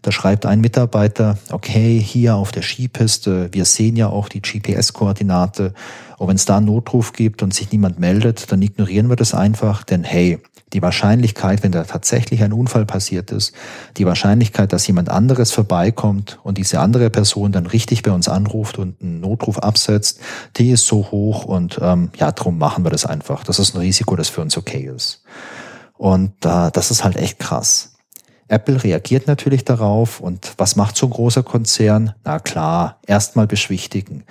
Da 0.02 0.12
schreibt 0.12 0.47
ein 0.47 0.61
Mitarbeiter, 0.61 1.38
okay, 1.50 1.99
hier 1.99 2.37
auf 2.37 2.52
der 2.52 2.62
Skipiste, 2.62 3.49
wir 3.52 3.66
sehen 3.66 3.97
ja 3.97 4.09
auch 4.09 4.28
die 4.28 4.40
GPS-Koordinate. 4.40 5.75
Und 6.16 6.28
wenn 6.28 6.37
es 6.37 6.47
da 6.47 6.57
einen 6.57 6.66
Notruf 6.66 7.12
gibt 7.12 7.42
und 7.42 7.52
sich 7.52 7.71
niemand 7.71 7.99
meldet, 7.99 8.50
dann 8.50 8.62
ignorieren 8.62 9.09
wir 9.09 9.16
das 9.16 9.35
einfach, 9.35 9.85
denn 9.85 10.04
hey, 10.04 10.38
die 10.73 10.83
Wahrscheinlichkeit, 10.83 11.62
wenn 11.62 11.73
da 11.73 11.85
tatsächlich 11.85 12.42
ein 12.42 12.52
Unfall 12.52 12.87
passiert 12.87 13.33
ist, 13.33 13.52
die 13.97 14.07
Wahrscheinlichkeit, 14.07 14.73
dass 14.73 14.87
jemand 14.87 15.09
anderes 15.09 15.50
vorbeikommt 15.50 16.38
und 16.45 16.59
diese 16.59 16.78
andere 16.78 17.11
Person 17.11 17.52
dann 17.52 17.66
richtig 17.66 18.02
bei 18.02 18.12
uns 18.12 18.28
anruft 18.28 18.78
und 18.78 19.00
einen 19.02 19.21
Notruf 19.21 19.59
absetzt, 19.59 20.21
die 20.57 20.71
ist 20.71 20.87
so 20.87 21.11
hoch 21.11 21.45
und 21.45 21.78
ähm, 21.83 22.11
ja, 22.16 22.30
drum 22.33 22.59
machen 22.59 22.85
wir 22.85 22.90
das 22.90 23.04
einfach. 23.04 23.42
Das 23.45 23.59
ist 23.59 23.75
ein 23.75 23.80
Risiko, 23.80 24.14
das 24.16 24.28
für 24.28 24.40
uns 24.42 24.57
okay 24.57 24.88
ist. 24.95 25.23
Und 25.97 26.33
äh, 26.45 26.71
das 26.73 26.90
ist 26.90 27.04
halt 27.04 27.16
echt 27.16 27.38
krass. 27.38 27.89
Apple 28.50 28.83
reagiert 28.83 29.28
natürlich 29.28 29.64
darauf 29.64 30.21
und 30.21 30.54
was 30.59 30.75
macht 30.75 30.97
so 30.97 31.07
ein 31.07 31.11
großer 31.11 31.45
Konzern? 31.45 32.14
Na 32.25 32.40
klar, 32.40 32.99
erstmal 33.07 33.47
beschwichtigen. 33.47 34.25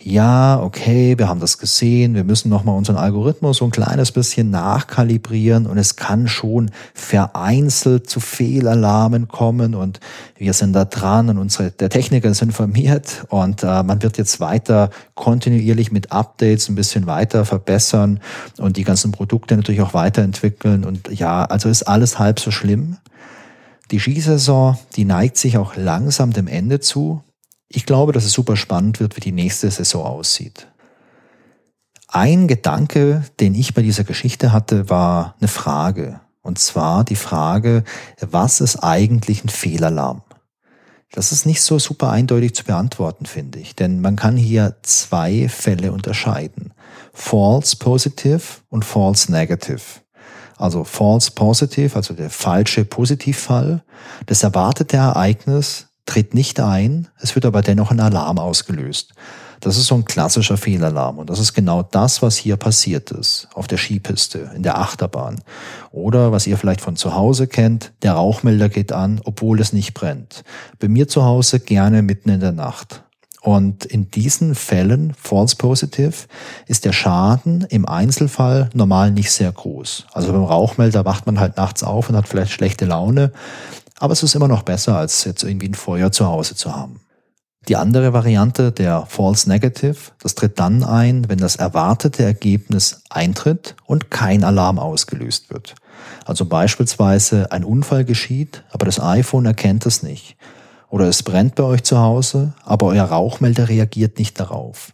Ja, 0.00 0.60
okay, 0.60 1.18
wir 1.18 1.28
haben 1.28 1.40
das 1.40 1.58
gesehen, 1.58 2.14
wir 2.14 2.24
müssen 2.24 2.50
nochmal 2.50 2.76
unseren 2.76 2.96
Algorithmus 2.96 3.56
so 3.56 3.64
ein 3.64 3.70
kleines 3.70 4.12
bisschen 4.12 4.50
nachkalibrieren 4.50 5.66
und 5.66 5.78
es 5.78 5.96
kann 5.96 6.28
schon 6.28 6.70
vereinzelt 6.92 8.08
zu 8.08 8.20
Fehlalarmen 8.20 9.28
kommen 9.28 9.74
und 9.74 9.98
wir 10.36 10.52
sind 10.52 10.74
da 10.74 10.84
dran 10.84 11.28
und 11.30 11.38
unsere, 11.38 11.70
der 11.70 11.90
Techniker 11.90 12.28
ist 12.28 12.42
informiert 12.42 13.24
und 13.28 13.62
äh, 13.62 13.82
man 13.82 14.02
wird 14.02 14.18
jetzt 14.18 14.40
weiter 14.40 14.90
kontinuierlich 15.14 15.90
mit 15.90 16.12
Updates 16.12 16.68
ein 16.68 16.74
bisschen 16.74 17.06
weiter 17.06 17.44
verbessern 17.44 18.20
und 18.58 18.76
die 18.76 18.84
ganzen 18.84 19.10
Produkte 19.10 19.56
natürlich 19.56 19.80
auch 19.80 19.94
weiterentwickeln 19.94 20.84
und 20.84 21.08
ja, 21.10 21.44
also 21.46 21.68
ist 21.68 21.84
alles 21.84 22.18
halb 22.18 22.38
so 22.38 22.52
schlimm. 22.52 22.98
Die 23.90 24.00
Skisaison, 24.00 24.78
die 24.96 25.04
neigt 25.04 25.36
sich 25.36 25.58
auch 25.58 25.76
langsam 25.76 26.32
dem 26.32 26.46
Ende 26.46 26.80
zu. 26.80 27.22
Ich 27.68 27.86
glaube, 27.86 28.12
dass 28.12 28.24
es 28.24 28.32
super 28.32 28.56
spannend 28.56 29.00
wird, 29.00 29.16
wie 29.16 29.20
die 29.20 29.32
nächste 29.32 29.70
Saison 29.70 30.04
aussieht. 30.04 30.68
Ein 32.08 32.48
Gedanke, 32.48 33.24
den 33.40 33.54
ich 33.54 33.74
bei 33.74 33.82
dieser 33.82 34.04
Geschichte 34.04 34.52
hatte, 34.52 34.88
war 34.88 35.34
eine 35.40 35.48
Frage. 35.48 36.20
Und 36.42 36.58
zwar 36.58 37.04
die 37.04 37.16
Frage, 37.16 37.84
was 38.20 38.60
ist 38.60 38.76
eigentlich 38.76 39.44
ein 39.44 39.48
Fehlalarm? 39.48 40.22
Das 41.10 41.32
ist 41.32 41.46
nicht 41.46 41.62
so 41.62 41.78
super 41.78 42.10
eindeutig 42.10 42.54
zu 42.54 42.64
beantworten, 42.64 43.26
finde 43.26 43.58
ich, 43.58 43.76
denn 43.76 44.00
man 44.00 44.16
kann 44.16 44.36
hier 44.36 44.76
zwei 44.82 45.48
Fälle 45.48 45.92
unterscheiden. 45.92 46.72
False 47.12 47.76
Positive 47.76 48.42
und 48.68 48.84
False 48.84 49.30
Negative 49.30 50.03
also 50.64 50.82
false 50.82 51.30
positive, 51.30 51.94
also 51.94 52.14
der 52.14 52.30
falsche 52.30 52.86
Positivfall. 52.86 53.84
Das 54.24 54.42
erwartete 54.42 54.96
Ereignis 54.96 55.88
tritt 56.06 56.32
nicht 56.32 56.58
ein, 56.58 57.08
es 57.20 57.34
wird 57.34 57.44
aber 57.44 57.60
dennoch 57.60 57.90
ein 57.90 58.00
Alarm 58.00 58.38
ausgelöst. 58.38 59.12
Das 59.60 59.76
ist 59.76 59.86
so 59.86 59.94
ein 59.94 60.04
klassischer 60.04 60.56
Fehlalarm 60.56 61.18
und 61.18 61.28
das 61.30 61.38
ist 61.38 61.52
genau 61.52 61.82
das, 61.82 62.22
was 62.22 62.36
hier 62.36 62.56
passiert 62.56 63.10
ist, 63.10 63.48
auf 63.54 63.66
der 63.66 63.78
Skipiste, 63.78 64.50
in 64.54 64.62
der 64.62 64.78
Achterbahn. 64.78 65.42
Oder 65.90 66.32
was 66.32 66.46
ihr 66.46 66.56
vielleicht 66.56 66.80
von 66.80 66.96
zu 66.96 67.14
Hause 67.14 67.46
kennt, 67.46 67.92
der 68.02 68.14
Rauchmelder 68.14 68.68
geht 68.70 68.92
an, 68.92 69.20
obwohl 69.24 69.60
es 69.60 69.74
nicht 69.74 69.92
brennt. 69.92 70.44
Bei 70.78 70.88
mir 70.88 71.08
zu 71.08 71.24
Hause 71.24 71.60
gerne 71.60 72.02
mitten 72.02 72.30
in 72.30 72.40
der 72.40 72.52
Nacht. 72.52 73.03
Und 73.44 73.84
in 73.84 74.10
diesen 74.10 74.54
Fällen, 74.54 75.12
false 75.20 75.56
positive, 75.56 76.14
ist 76.66 76.86
der 76.86 76.94
Schaden 76.94 77.66
im 77.68 77.86
Einzelfall 77.86 78.70
normal 78.72 79.10
nicht 79.10 79.30
sehr 79.30 79.52
groß. 79.52 80.06
Also 80.14 80.32
beim 80.32 80.44
Rauchmelder 80.44 81.04
wacht 81.04 81.26
man 81.26 81.38
halt 81.38 81.58
nachts 81.58 81.82
auf 81.82 82.08
und 82.08 82.16
hat 82.16 82.26
vielleicht 82.26 82.52
schlechte 82.52 82.86
Laune. 82.86 83.32
Aber 83.98 84.14
es 84.14 84.22
ist 84.22 84.34
immer 84.34 84.48
noch 84.48 84.62
besser, 84.62 84.96
als 84.96 85.24
jetzt 85.24 85.42
irgendwie 85.42 85.68
ein 85.68 85.74
Feuer 85.74 86.10
zu 86.10 86.26
Hause 86.26 86.54
zu 86.54 86.74
haben. 86.74 87.00
Die 87.68 87.76
andere 87.76 88.14
Variante, 88.14 88.72
der 88.72 89.04
False 89.06 89.46
Negative, 89.46 89.96
das 90.22 90.34
tritt 90.34 90.58
dann 90.58 90.82
ein, 90.82 91.28
wenn 91.28 91.38
das 91.38 91.56
erwartete 91.56 92.24
Ergebnis 92.24 93.02
eintritt 93.10 93.76
und 93.84 94.10
kein 94.10 94.42
Alarm 94.42 94.78
ausgelöst 94.78 95.50
wird. 95.50 95.74
Also 96.24 96.46
beispielsweise 96.46 97.52
ein 97.52 97.62
Unfall 97.62 98.06
geschieht, 98.06 98.64
aber 98.70 98.86
das 98.86 99.00
iPhone 99.00 99.44
erkennt 99.44 99.84
es 99.84 100.02
nicht. 100.02 100.38
Oder 100.94 101.08
es 101.08 101.24
brennt 101.24 101.56
bei 101.56 101.64
euch 101.64 101.82
zu 101.82 101.98
Hause, 101.98 102.52
aber 102.62 102.86
euer 102.86 103.06
Rauchmelder 103.06 103.68
reagiert 103.68 104.16
nicht 104.16 104.38
darauf. 104.38 104.92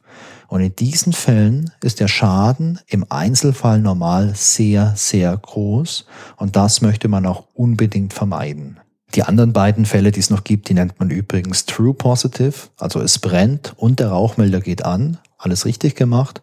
Und 0.48 0.62
in 0.62 0.74
diesen 0.74 1.12
Fällen 1.12 1.72
ist 1.84 2.00
der 2.00 2.08
Schaden 2.08 2.80
im 2.86 3.04
Einzelfall 3.10 3.82
normal 3.82 4.32
sehr, 4.34 4.94
sehr 4.96 5.36
groß 5.36 6.06
und 6.38 6.56
das 6.56 6.80
möchte 6.80 7.08
man 7.08 7.26
auch 7.26 7.44
unbedingt 7.52 8.14
vermeiden. 8.14 8.80
Die 9.14 9.24
anderen 9.24 9.52
beiden 9.52 9.84
Fälle, 9.84 10.10
die 10.10 10.20
es 10.20 10.30
noch 10.30 10.42
gibt, 10.42 10.70
die 10.70 10.74
nennt 10.74 10.98
man 10.98 11.10
übrigens 11.10 11.66
True 11.66 11.92
Positive, 11.92 12.54
also 12.78 13.02
es 13.02 13.18
brennt 13.18 13.74
und 13.76 14.00
der 14.00 14.08
Rauchmelder 14.08 14.62
geht 14.62 14.82
an, 14.86 15.18
alles 15.36 15.66
richtig 15.66 15.96
gemacht. 15.96 16.40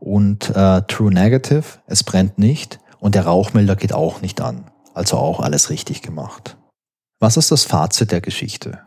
Und 0.00 0.54
äh, 0.54 0.82
True 0.82 1.14
Negative, 1.14 1.64
es 1.86 2.04
brennt 2.04 2.38
nicht 2.38 2.78
und 3.00 3.14
der 3.14 3.24
Rauchmelder 3.24 3.74
geht 3.74 3.94
auch 3.94 4.20
nicht 4.20 4.42
an, 4.42 4.66
also 4.92 5.16
auch 5.16 5.40
alles 5.40 5.70
richtig 5.70 6.02
gemacht. 6.02 6.58
Was 7.20 7.38
ist 7.38 7.50
das 7.50 7.64
Fazit 7.64 8.12
der 8.12 8.20
Geschichte? 8.20 8.80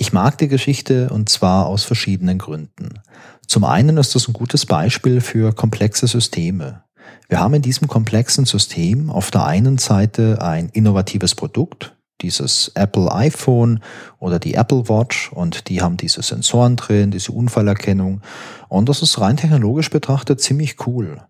Ich 0.00 0.12
mag 0.12 0.38
die 0.38 0.46
Geschichte 0.46 1.10
und 1.10 1.28
zwar 1.28 1.66
aus 1.66 1.82
verschiedenen 1.82 2.38
Gründen. 2.38 3.00
Zum 3.48 3.64
einen 3.64 3.96
ist 3.96 4.14
es 4.14 4.28
ein 4.28 4.32
gutes 4.32 4.64
Beispiel 4.64 5.20
für 5.20 5.52
komplexe 5.52 6.06
Systeme. 6.06 6.84
Wir 7.28 7.40
haben 7.40 7.54
in 7.54 7.62
diesem 7.62 7.88
komplexen 7.88 8.44
System 8.44 9.10
auf 9.10 9.32
der 9.32 9.44
einen 9.44 9.76
Seite 9.76 10.40
ein 10.40 10.68
innovatives 10.68 11.34
Produkt, 11.34 11.96
dieses 12.20 12.70
Apple 12.76 13.12
iPhone 13.12 13.82
oder 14.20 14.38
die 14.38 14.54
Apple 14.54 14.88
Watch 14.88 15.32
und 15.32 15.68
die 15.68 15.82
haben 15.82 15.96
diese 15.96 16.22
Sensoren 16.22 16.76
drin, 16.76 17.10
diese 17.10 17.32
Unfallerkennung 17.32 18.20
und 18.68 18.88
das 18.88 19.02
ist 19.02 19.20
rein 19.20 19.36
technologisch 19.36 19.90
betrachtet 19.90 20.40
ziemlich 20.40 20.86
cool. 20.86 21.22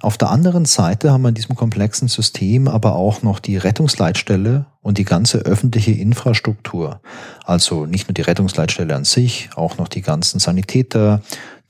Auf 0.00 0.16
der 0.16 0.30
anderen 0.30 0.64
Seite 0.64 1.12
haben 1.12 1.22
wir 1.22 1.28
in 1.28 1.34
diesem 1.34 1.56
komplexen 1.56 2.08
System 2.08 2.68
aber 2.68 2.96
auch 2.96 3.22
noch 3.22 3.38
die 3.38 3.56
Rettungsleitstelle 3.56 4.64
und 4.80 4.98
die 4.98 5.04
ganze 5.04 5.38
öffentliche 5.38 5.92
Infrastruktur. 5.92 7.00
Also 7.44 7.86
nicht 7.86 8.08
nur 8.08 8.14
die 8.14 8.22
Rettungsleitstelle 8.22 8.94
an 8.94 9.04
sich, 9.04 9.50
auch 9.56 9.76
noch 9.76 9.88
die 9.88 10.00
ganzen 10.00 10.40
Sanitäter, 10.40 11.20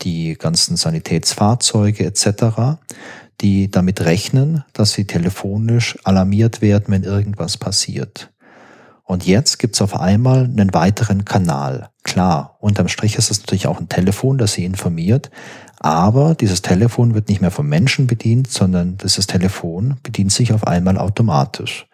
die 0.03 0.35
ganzen 0.35 0.77
Sanitätsfahrzeuge 0.77 2.05
etc 2.05 2.79
die 3.41 3.71
damit 3.71 4.03
rechnen, 4.03 4.65
dass 4.73 4.93
sie 4.93 5.07
telefonisch 5.07 5.99
alarmiert 6.05 6.61
werden, 6.61 6.87
wenn 6.89 7.05
irgendwas 7.05 7.57
passiert. 7.57 8.31
Und 9.05 9.27
jetzt 9.27 9.59
gibt's 9.59 9.83
auf 9.83 9.99
einmal 9.99 10.45
einen 10.45 10.73
weiteren 10.73 11.25
Kanal. 11.25 11.91
Klar, 12.05 12.57
unterm 12.61 12.89
Strich 12.89 13.17
ist 13.17 13.31
es 13.31 13.41
natürlich 13.41 13.67
auch 13.67 13.81
ein 13.81 13.89
Telefon, 13.89 14.39
das 14.39 14.53
sie 14.53 14.65
informiert, 14.65 15.31
aber 15.81 16.35
dieses 16.35 16.61
Telefon 16.61 17.15
wird 17.15 17.29
nicht 17.29 17.41
mehr 17.41 17.51
vom 17.51 17.67
Menschen 17.67 18.07
bedient, 18.07 18.51
sondern 18.51 18.99
dieses 18.99 19.27
Telefon 19.27 19.97
bedient 20.03 20.31
sich 20.31 20.53
auf 20.53 20.67
einmal 20.67 20.99
automatisch. 20.99 21.87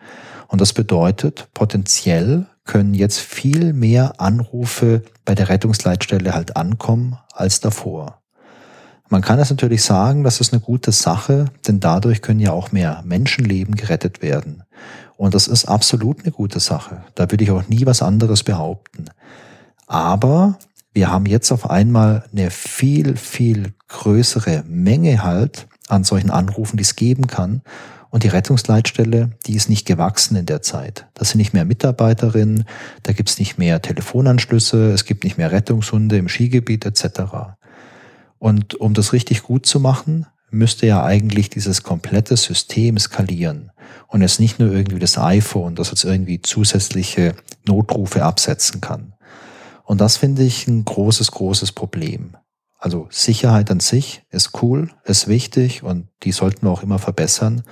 Und 0.49 0.61
das 0.61 0.73
bedeutet, 0.73 1.49
potenziell 1.55 2.47
können 2.65 2.95
jetzt 2.95 3.21
viel 3.21 3.73
mehr 3.73 4.21
Anrufe 4.21 5.03
bei 5.25 5.37
der 5.37 5.49
Rettungsleitstelle 5.49 6.35
halt 6.35 6.57
ankommen 6.57 7.17
als 7.33 7.61
davor. 7.61 8.21
Man 9.09 9.23
kann 9.23 9.39
es 9.39 9.51
natürlich 9.51 9.85
sagen, 9.85 10.25
das 10.25 10.41
ist 10.41 10.53
eine 10.53 10.61
gute 10.61 10.91
Sache, 10.91 11.45
denn 11.69 11.79
dadurch 11.79 12.23
können 12.23 12.41
ja 12.41 12.51
auch 12.51 12.73
mehr 12.73 13.03
Menschenleben 13.05 13.77
gerettet 13.77 14.21
werden. 14.21 14.65
Und 15.17 15.35
das 15.35 15.47
ist 15.47 15.67
absolut 15.67 16.23
eine 16.23 16.33
gute 16.33 16.59
Sache. 16.59 17.05
Da 17.15 17.31
würde 17.31 17.45
ich 17.45 17.53
auch 17.53 17.69
nie 17.69 17.87
was 17.87 18.03
anderes 18.03 18.43
behaupten. 18.43 19.07
Aber 19.87 20.59
wir 20.97 21.11
haben 21.11 21.27
jetzt 21.27 21.53
auf 21.53 21.69
einmal 21.69 22.25
eine 22.33 22.51
viel, 22.51 23.17
viel 23.17 23.75
größere 23.89 24.65
Menge 24.67 25.23
halt 25.23 25.69
an 25.89 26.05
solchen 26.05 26.31
Anrufen, 26.31 26.79
die 26.79 26.85
es 26.85 26.97
geben 26.97 27.27
kann. 27.27 27.61
Und 28.09 28.23
die 28.23 28.29
Rettungsleitstelle, 28.29 29.33
die 29.45 29.57
ist 29.57 29.69
nicht 29.69 29.87
gewachsen 29.87 30.37
in 30.37 30.47
der 30.47 30.63
Zeit. 30.63 31.05
Da 31.13 31.27
sind 31.27 31.37
nicht 31.37 31.53
mehr 31.53 31.67
Mitarbeiterinnen, 31.67 32.65
da 33.03 33.13
gibt 33.13 33.29
es 33.29 33.39
nicht 33.39 33.59
mehr 33.59 33.83
Telefonanschlüsse, 33.83 34.91
es 34.93 35.05
gibt 35.05 35.25
nicht 35.25 35.37
mehr 35.37 35.53
Rettungshunde 35.53 36.17
im 36.17 36.31
Skigebiet 36.31 36.87
etc. 36.87 37.57
Und 38.39 38.81
um 38.81 38.95
das 38.95 39.13
richtig 39.13 39.43
gut 39.43 39.67
zu 39.67 39.81
machen, 39.81 40.25
müsste 40.51 40.87
ja 40.87 41.05
eigentlich 41.05 41.51
dieses 41.51 41.83
komplette 41.83 42.39
System 42.39 42.99
skalieren 42.99 43.71
und 44.09 44.23
es 44.23 44.39
nicht 44.39 44.59
nur 44.59 44.73
irgendwie 44.73 44.99
das 44.99 45.19
iPhone, 45.19 45.75
das 45.75 45.91
jetzt 45.91 46.05
irgendwie 46.05 46.41
zusätzliche 46.41 47.35
Notrufe 47.67 48.25
absetzen 48.25 48.81
kann. 48.81 49.13
Und 49.87 50.01
das 50.01 50.17
finde 50.19 50.43
ich 50.43 50.67
ein 50.67 50.85
großes, 50.85 51.31
großes 51.31 51.73
Problem. 51.73 52.37
Also 52.79 53.07
Sicherheit 53.11 53.71
an 53.71 53.81
sich 53.81 54.23
ist 54.31 54.63
cool, 54.63 54.91
ist 55.05 55.29
wichtig 55.29 55.83
und 55.83 56.09
die 56.25 56.33
sollten 56.33 56.67
wir 56.67 56.71
auch 56.71 56.83
immer 56.83 56.99
verbessern. 56.99 57.63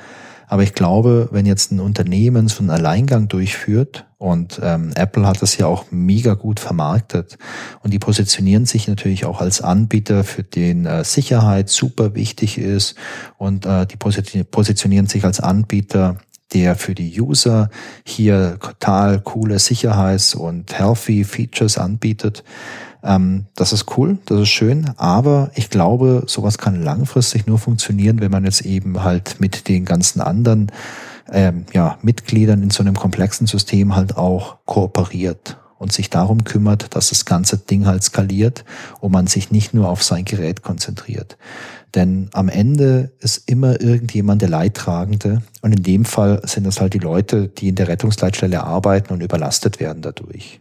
Aber 0.46 0.62
ich 0.62 0.74
glaube, 0.74 1.28
wenn 1.32 1.46
jetzt 1.46 1.72
ein 1.72 1.80
Unternehmen 1.80 2.48
so 2.48 2.60
einen 2.60 2.70
Alleingang 2.70 3.28
durchführt 3.28 4.06
und 4.18 4.60
ähm, 4.62 4.92
Apple 4.94 5.26
hat 5.26 5.42
das 5.42 5.56
ja 5.56 5.66
auch 5.66 5.86
mega 5.90 6.34
gut 6.34 6.60
vermarktet 6.60 7.38
und 7.82 7.92
die 7.92 7.98
positionieren 7.98 8.66
sich 8.66 8.86
natürlich 8.86 9.24
auch 9.24 9.40
als 9.40 9.60
Anbieter, 9.60 10.22
für 10.22 10.42
den 10.42 10.86
äh, 10.86 11.02
Sicherheit 11.02 11.70
super 11.70 12.14
wichtig 12.14 12.58
ist 12.58 12.94
und 13.36 13.66
äh, 13.66 13.86
die 13.86 13.96
positionieren 13.96 15.06
sich 15.06 15.24
als 15.24 15.40
Anbieter, 15.40 16.18
der 16.52 16.76
für 16.76 16.94
die 16.94 17.20
User 17.20 17.70
hier 18.04 18.58
total 18.60 19.20
coole 19.20 19.58
Sicherheits- 19.58 20.34
und 20.34 20.78
healthy 20.78 21.24
Features 21.24 21.78
anbietet. 21.78 22.44
Ähm, 23.02 23.46
das 23.54 23.72
ist 23.72 23.96
cool, 23.96 24.18
das 24.26 24.40
ist 24.40 24.48
schön, 24.48 24.90
aber 24.96 25.50
ich 25.54 25.70
glaube, 25.70 26.24
sowas 26.26 26.58
kann 26.58 26.82
langfristig 26.82 27.46
nur 27.46 27.58
funktionieren, 27.58 28.20
wenn 28.20 28.30
man 28.30 28.44
jetzt 28.44 28.62
eben 28.62 29.02
halt 29.02 29.40
mit 29.40 29.68
den 29.68 29.84
ganzen 29.84 30.20
anderen 30.20 30.70
ähm, 31.30 31.66
ja, 31.72 31.98
Mitgliedern 32.02 32.62
in 32.62 32.70
so 32.70 32.82
einem 32.82 32.94
komplexen 32.94 33.46
System 33.46 33.94
halt 33.94 34.16
auch 34.16 34.58
kooperiert 34.64 35.58
und 35.78 35.92
sich 35.92 36.08
darum 36.08 36.44
kümmert, 36.44 36.94
dass 36.94 37.10
das 37.10 37.24
ganze 37.24 37.58
Ding 37.58 37.86
halt 37.86 38.02
skaliert 38.02 38.64
und 39.00 39.12
man 39.12 39.26
sich 39.26 39.50
nicht 39.50 39.74
nur 39.74 39.88
auf 39.88 40.02
sein 40.02 40.24
Gerät 40.24 40.62
konzentriert. 40.62 41.36
Denn 41.94 42.28
am 42.32 42.48
Ende 42.48 43.12
ist 43.20 43.48
immer 43.48 43.80
irgendjemand 43.80 44.42
der 44.42 44.48
Leidtragende 44.48 45.42
und 45.62 45.72
in 45.72 45.82
dem 45.82 46.04
Fall 46.04 46.42
sind 46.44 46.66
das 46.66 46.80
halt 46.80 46.94
die 46.94 46.98
Leute, 46.98 47.48
die 47.48 47.68
in 47.68 47.76
der 47.76 47.88
Rettungsleitstelle 47.88 48.64
arbeiten 48.64 49.12
und 49.12 49.22
überlastet 49.22 49.78
werden 49.80 50.02
dadurch. 50.02 50.60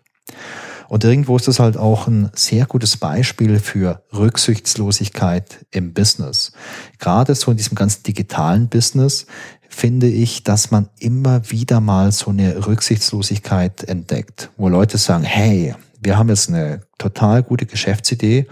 Und 0.89 1.03
irgendwo 1.03 1.35
ist 1.35 1.47
das 1.47 1.59
halt 1.59 1.75
auch 1.75 2.07
ein 2.07 2.29
sehr 2.35 2.67
gutes 2.67 2.97
Beispiel 2.97 3.57
für 3.57 4.03
Rücksichtslosigkeit 4.13 5.65
im 5.71 5.93
Business. 5.93 6.51
Gerade 6.99 7.33
so 7.33 7.49
in 7.49 7.57
diesem 7.57 7.73
ganzen 7.73 8.03
digitalen 8.03 8.69
Business 8.69 9.25
finde 9.69 10.07
ich, 10.07 10.43
dass 10.43 10.69
man 10.69 10.89
immer 10.99 11.49
wieder 11.49 11.79
mal 11.79 12.11
so 12.11 12.29
eine 12.29 12.67
Rücksichtslosigkeit 12.67 13.83
entdeckt, 13.85 14.51
wo 14.55 14.69
Leute 14.69 14.99
sagen, 14.99 15.23
hey, 15.23 15.73
wir 15.99 16.17
haben 16.17 16.29
jetzt 16.29 16.49
eine 16.49 16.81
total 16.99 17.41
gute 17.41 17.65
Geschäftsidee 17.65 18.45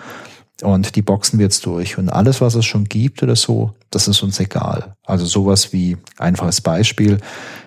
und 0.61 0.95
die 0.95 1.01
boxen 1.01 1.39
wir 1.39 1.45
jetzt 1.45 1.65
durch. 1.65 1.97
Und 1.97 2.09
alles, 2.09 2.41
was 2.41 2.55
es 2.55 2.65
schon 2.65 2.85
gibt 2.85 3.23
oder 3.23 3.35
so, 3.35 3.73
das 3.89 4.07
ist 4.07 4.21
uns 4.23 4.39
egal. 4.39 4.95
Also 5.05 5.25
sowas 5.25 5.73
wie, 5.73 5.97
einfaches 6.17 6.61
Beispiel, 6.61 7.17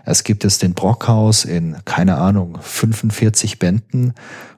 es 0.04 0.24
gibt 0.24 0.44
jetzt 0.44 0.62
den 0.62 0.74
Brockhaus 0.74 1.44
in, 1.44 1.76
keine 1.84 2.18
Ahnung, 2.18 2.58
45 2.60 3.58
Bänden 3.58 4.14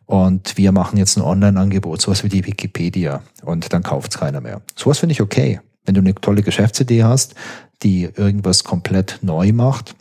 und 0.06 0.56
wir 0.56 0.72
machen 0.72 0.96
jetzt 0.96 1.16
ein 1.16 1.22
Online-Angebot, 1.22 2.00
sowas 2.00 2.22
wie 2.24 2.28
die 2.28 2.46
Wikipedia 2.46 3.22
und 3.42 3.72
dann 3.72 3.82
kauft's 3.82 4.18
keiner 4.18 4.40
mehr. 4.40 4.62
Sowas 4.76 4.98
finde 4.98 5.12
ich 5.12 5.20
okay. 5.20 5.60
Wenn 5.84 5.94
du 5.94 6.00
eine 6.00 6.14
tolle 6.14 6.42
Geschäftsidee 6.42 7.04
hast, 7.04 7.34
die 7.82 8.04
irgendwas 8.04 8.64
komplett 8.64 9.20
neu 9.22 9.52
macht, 9.52 9.94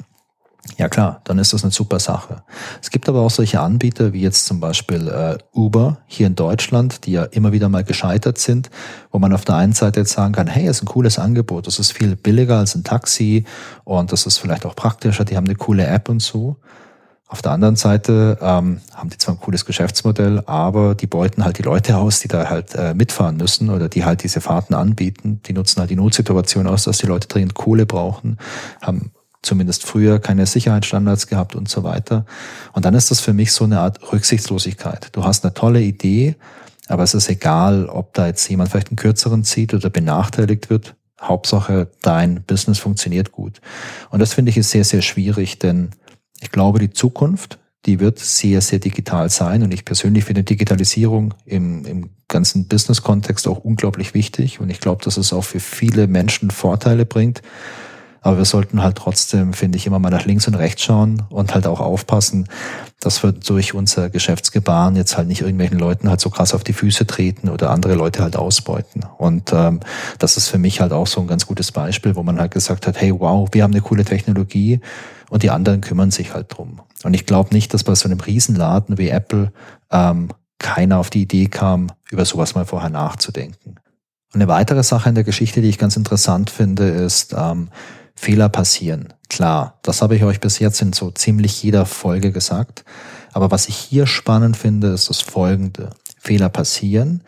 ja 0.78 0.90
klar, 0.90 1.22
dann 1.24 1.38
ist 1.40 1.54
das 1.54 1.64
eine 1.64 1.72
super 1.72 2.00
Sache. 2.00 2.44
Es 2.82 2.90
gibt 2.90 3.08
aber 3.08 3.22
auch 3.22 3.30
solche 3.30 3.60
Anbieter 3.60 4.14
wie 4.14 4.22
jetzt 4.22 4.46
zum 4.46 4.60
Beispiel 4.60 5.08
äh, 5.08 5.38
Uber 5.54 6.00
hier 6.08 6.28
in 6.28 6.36
Deutschland, 6.36 7.06
die 7.06 7.14
ja 7.14 7.24
immer 7.24 7.52
wieder 7.52 7.70
mal 7.70 7.84
gescheitert 7.84 8.38
sind, 8.38 8.70
wo 9.12 9.20
man 9.20 9.34
auf 9.34 9.46
der 9.46 9.56
einen 9.56 9.74
Seite 9.74 10.02
jetzt 10.02 10.14
sagen 10.14 10.34
kann, 10.34 10.48
hey, 10.48 10.68
ist 10.68 10.84
ein 10.84 10.88
cooles 10.88 11.20
Angebot, 11.20 11.68
das 11.68 11.80
ist 11.80 11.92
viel 11.92 12.16
billiger 12.16 12.58
als 12.58 12.76
ein 12.76 12.84
Taxi 12.84 13.46
und 13.84 14.12
das 14.12 14.26
ist 14.26 14.38
vielleicht 14.38 14.66
auch 14.66 14.76
praktischer, 14.76 15.24
die 15.24 15.38
haben 15.38 15.46
eine 15.46 15.56
coole 15.56 15.86
App 15.86 16.10
und 16.10 16.22
so. 16.22 16.58
Auf 17.28 17.42
der 17.42 17.54
anderen 17.54 17.76
Seite 17.76 18.38
ähm, 18.40 18.82
haben 18.94 19.10
die 19.10 19.18
zwar 19.18 19.34
ein 19.34 19.40
cooles 19.40 19.66
Geschäftsmodell, 19.66 20.44
aber 20.46 20.94
die 20.94 21.08
beuten 21.08 21.44
halt 21.44 21.58
die 21.58 21.64
Leute 21.64 21.98
aus, 21.98 22.20
die 22.20 22.28
da 22.28 22.50
halt 22.50 22.76
äh, 22.76 22.94
mitfahren 22.94 23.38
müssen 23.38 23.72
oder 23.72 23.90
die 23.90 24.06
halt 24.06 24.24
diese 24.24 24.42
Fahrten 24.42 24.76
anbieten. 24.76 25.42
Die 25.46 25.54
nutzen 25.54 25.80
halt 25.80 25.90
die 25.90 25.96
Notsituation 25.96 26.68
aus, 26.68 26.84
dass 26.84 27.00
die 27.00 27.08
Leute 27.08 27.28
dringend 27.28 27.56
Kohle 27.56 27.88
brauchen, 27.88 28.38
haben 28.80 29.12
zumindest 29.46 29.86
früher 29.86 30.20
keine 30.20 30.46
Sicherheitsstandards 30.46 31.28
gehabt 31.28 31.56
und 31.56 31.70
so 31.70 31.84
weiter. 31.84 32.26
Und 32.74 32.86
dann 32.86 32.94
ist 32.94 33.12
das 33.12 33.22
für 33.22 33.34
mich 33.34 33.52
so 33.52 33.64
eine 33.64 33.80
Art 33.80 34.12
Rücksichtslosigkeit. 34.12 35.10
Du 35.14 35.24
hast 35.24 35.44
eine 35.44 35.54
tolle 35.54 35.82
Idee, 35.82 36.36
aber 36.88 37.04
es 37.04 37.14
ist 37.14 37.30
egal, 37.30 37.88
ob 37.88 38.14
da 38.14 38.28
jetzt 38.28 38.48
jemand 38.50 38.70
vielleicht 38.70 38.90
einen 38.90 38.98
kürzeren 38.98 39.44
zieht 39.44 39.74
oder 39.74 39.90
benachteiligt 39.90 40.70
wird. 40.70 40.96
Hauptsache, 41.22 41.90
dein 42.02 42.44
Business 42.44 42.80
funktioniert 42.80 43.32
gut. 43.32 43.62
Und 44.10 44.20
das 44.20 44.34
finde 44.34 44.52
ich 44.52 44.58
ist 44.58 44.72
sehr, 44.72 44.84
sehr 44.84 45.02
schwierig, 45.02 45.60
denn 45.60 45.92
ich 46.42 46.52
glaube, 46.52 46.80
die 46.80 46.92
Zukunft, 46.92 47.58
die 47.86 48.00
wird 48.00 48.20
sehr, 48.20 48.62
sehr 48.62 48.80
digital 48.80 49.30
sein. 49.30 49.64
Und 49.64 49.74
ich 49.74 49.86
persönlich 49.86 50.26
finde 50.26 50.44
Digitalisierung 50.44 51.34
im, 51.46 51.86
im 51.86 52.10
ganzen 52.28 52.68
Business-Kontext 52.68 53.48
auch 53.48 53.60
unglaublich 53.60 54.14
wichtig. 54.14 54.60
Und 54.60 54.70
ich 54.70 54.80
glaube, 54.80 55.04
dass 55.04 55.18
es 55.18 55.34
auch 55.34 55.44
für 55.44 55.60
viele 55.60 56.08
Menschen 56.08 56.52
Vorteile 56.52 57.06
bringt. 57.06 57.42
Aber 58.26 58.38
wir 58.38 58.46
sollten 58.46 58.82
halt 58.82 58.96
trotzdem, 58.98 59.54
finde 59.54 59.78
ich, 59.78 59.86
immer 59.86 60.00
mal 60.00 60.10
nach 60.10 60.26
links 60.26 60.48
und 60.48 60.56
rechts 60.56 60.82
schauen 60.82 61.22
und 61.30 61.54
halt 61.54 61.68
auch 61.68 61.80
aufpassen, 61.80 62.48
dass 63.00 63.22
wir 63.22 63.34
durch 63.34 63.76
unser 63.76 64.10
Geschäftsgebaren 64.10 64.96
jetzt 64.96 65.16
halt 65.16 65.28
nicht 65.28 65.42
irgendwelchen 65.42 65.78
Leuten 65.78 66.10
halt 66.10 66.20
so 66.20 66.32
krass 66.32 66.56
auf 66.56 66.64
die 66.64 66.74
Füße 66.74 67.06
treten 67.06 67.50
oder 67.50 67.70
andere 67.70 67.94
Leute 67.94 68.24
halt 68.24 68.36
ausbeuten. 68.36 69.06
Und 69.20 69.54
ähm, 69.54 69.80
das 70.18 70.38
ist 70.38 70.48
für 70.48 70.58
mich 70.58 70.82
halt 70.82 70.92
auch 70.92 71.06
so 71.06 71.22
ein 71.22 71.28
ganz 71.28 71.46
gutes 71.46 71.72
Beispiel, 71.72 72.16
wo 72.16 72.24
man 72.24 72.40
halt 72.40 72.50
gesagt 72.50 72.88
hat, 72.88 73.00
hey, 73.00 73.14
wow, 73.16 73.48
wir 73.52 73.62
haben 73.62 73.74
eine 73.74 73.82
coole 73.82 74.04
Technologie 74.04 74.80
und 75.30 75.44
die 75.44 75.52
anderen 75.52 75.82
kümmern 75.82 76.10
sich 76.10 76.34
halt 76.34 76.48
drum. 76.50 76.82
Und 77.04 77.14
ich 77.14 77.28
glaube 77.28 77.54
nicht, 77.54 77.76
dass 77.76 77.84
bei 77.84 77.94
so 77.94 78.10
einem 78.10 78.22
Riesenladen 78.22 78.98
wie 78.98 79.10
Apple 79.10 79.52
ähm, 79.92 80.30
keiner 80.58 80.98
auf 80.98 81.12
die 81.12 81.22
Idee 81.22 81.46
kam, 81.46 81.92
über 82.10 82.26
sowas 82.26 82.56
mal 82.56 82.66
vorher 82.66 82.90
nachzudenken. 82.90 83.76
Und 84.34 84.42
eine 84.42 84.48
weitere 84.48 84.82
Sache 84.82 85.10
in 85.10 85.16
der 85.16 85.24
Geschichte, 85.24 85.62
die 85.62 85.70
ich 85.70 85.78
ganz 85.78 85.96
interessant 85.96 86.50
finde, 86.50 86.88
ist, 86.88 87.36
ähm, 87.38 87.70
Fehler 88.16 88.50
passieren. 88.50 89.14
Klar, 89.30 89.80
das 89.82 90.02
habe 90.02 90.16
ich 90.16 90.24
euch 90.24 90.40
bis 90.40 90.60
jetzt 90.60 90.82
in 90.82 90.94
so 90.94 91.12
ziemlich 91.12 91.62
jeder 91.62 91.86
Folge 91.86 92.32
gesagt. 92.32 92.86
Aber 93.34 93.52
was 93.52 93.68
ich 93.68 93.76
hier 93.76 94.08
spannend 94.08 94.56
finde, 94.56 94.88
ist 94.88 95.10
das 95.10 95.22
folgende. 95.22 95.90
Fehler 96.18 96.50
passieren, 96.50 97.22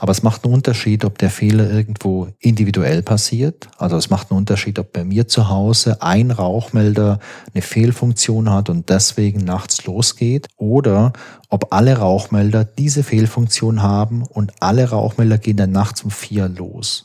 aber 0.00 0.12
es 0.12 0.22
macht 0.22 0.44
einen 0.44 0.54
Unterschied, 0.54 1.04
ob 1.04 1.18
der 1.18 1.28
Fehler 1.28 1.70
irgendwo 1.70 2.28
individuell 2.38 3.02
passiert. 3.02 3.68
Also 3.76 3.96
es 3.96 4.08
macht 4.08 4.30
einen 4.30 4.38
Unterschied, 4.38 4.78
ob 4.78 4.94
bei 4.94 5.04
mir 5.04 5.28
zu 5.28 5.50
Hause 5.50 6.00
ein 6.00 6.30
Rauchmelder 6.30 7.18
eine 7.52 7.62
Fehlfunktion 7.62 8.50
hat 8.50 8.70
und 8.70 8.88
deswegen 8.88 9.44
nachts 9.44 9.84
losgeht 9.84 10.48
oder 10.56 11.12
ob 11.50 11.74
alle 11.74 11.98
Rauchmelder 11.98 12.64
diese 12.64 13.02
Fehlfunktion 13.02 13.82
haben 13.82 14.22
und 14.22 14.54
alle 14.60 14.88
Rauchmelder 14.88 15.36
gehen 15.36 15.58
dann 15.58 15.72
nachts 15.72 16.02
um 16.02 16.10
vier 16.10 16.48
los. 16.48 17.04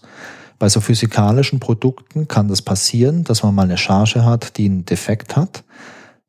Bei 0.65 0.69
so 0.69 0.81
physikalischen 0.81 1.59
Produkten 1.59 2.27
kann 2.27 2.47
das 2.47 2.63
passieren, 2.63 3.23
dass 3.23 3.43
man 3.43 3.53
mal 3.53 3.65
eine 3.65 3.77
Charge 3.77 4.25
hat, 4.25 4.57
die 4.57 4.65
einen 4.65 4.83
Defekt 4.83 5.35
hat. 5.35 5.63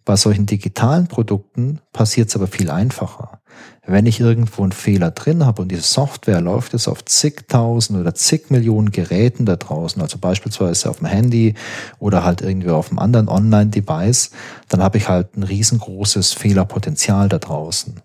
Bei 0.04 0.14
solchen 0.16 0.44
digitalen 0.44 1.06
Produkten 1.06 1.80
passiert 1.94 2.28
es 2.28 2.36
aber 2.36 2.46
viel 2.46 2.70
einfacher. 2.70 3.40
Wenn 3.86 4.04
ich 4.04 4.20
irgendwo 4.20 4.62
einen 4.62 4.72
Fehler 4.72 5.10
drin 5.10 5.46
habe 5.46 5.62
und 5.62 5.68
diese 5.68 5.80
Software 5.80 6.42
läuft 6.42 6.74
es 6.74 6.86
auf 6.86 7.02
zigtausend 7.06 7.98
oder 7.98 8.14
zig 8.14 8.50
Millionen 8.50 8.90
Geräten 8.90 9.46
da 9.46 9.56
draußen, 9.56 10.02
also 10.02 10.18
beispielsweise 10.18 10.90
auf 10.90 10.98
dem 10.98 11.06
Handy 11.06 11.54
oder 11.98 12.22
halt 12.22 12.42
irgendwie 12.42 12.68
auf 12.68 12.90
einem 12.90 12.98
anderen 12.98 13.30
Online-Device, 13.30 14.32
dann 14.68 14.82
habe 14.82 14.98
ich 14.98 15.08
halt 15.08 15.34
ein 15.38 15.44
riesengroßes 15.44 16.34
Fehlerpotenzial 16.34 17.30
da 17.30 17.38
draußen. 17.38 18.02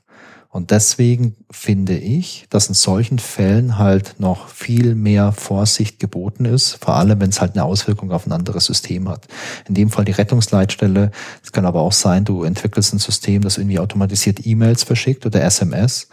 Und 0.51 0.71
deswegen 0.71 1.37
finde 1.49 1.97
ich, 1.97 2.45
dass 2.49 2.67
in 2.67 2.73
solchen 2.73 3.19
Fällen 3.19 3.77
halt 3.77 4.15
noch 4.19 4.49
viel 4.49 4.95
mehr 4.95 5.31
Vorsicht 5.31 5.97
geboten 5.97 6.43
ist, 6.43 6.77
vor 6.83 6.95
allem 6.95 7.21
wenn 7.21 7.29
es 7.29 7.39
halt 7.39 7.55
eine 7.55 7.63
Auswirkung 7.63 8.11
auf 8.11 8.27
ein 8.27 8.33
anderes 8.33 8.65
System 8.65 9.07
hat. 9.07 9.27
In 9.69 9.75
dem 9.75 9.89
Fall 9.89 10.03
die 10.03 10.11
Rettungsleitstelle. 10.11 11.11
Es 11.41 11.53
kann 11.53 11.65
aber 11.65 11.79
auch 11.79 11.93
sein, 11.93 12.25
du 12.25 12.43
entwickelst 12.43 12.93
ein 12.93 12.99
System, 12.99 13.43
das 13.43 13.57
irgendwie 13.57 13.79
automatisiert 13.79 14.45
E-Mails 14.45 14.83
verschickt 14.83 15.25
oder 15.25 15.41
SMS. 15.41 16.09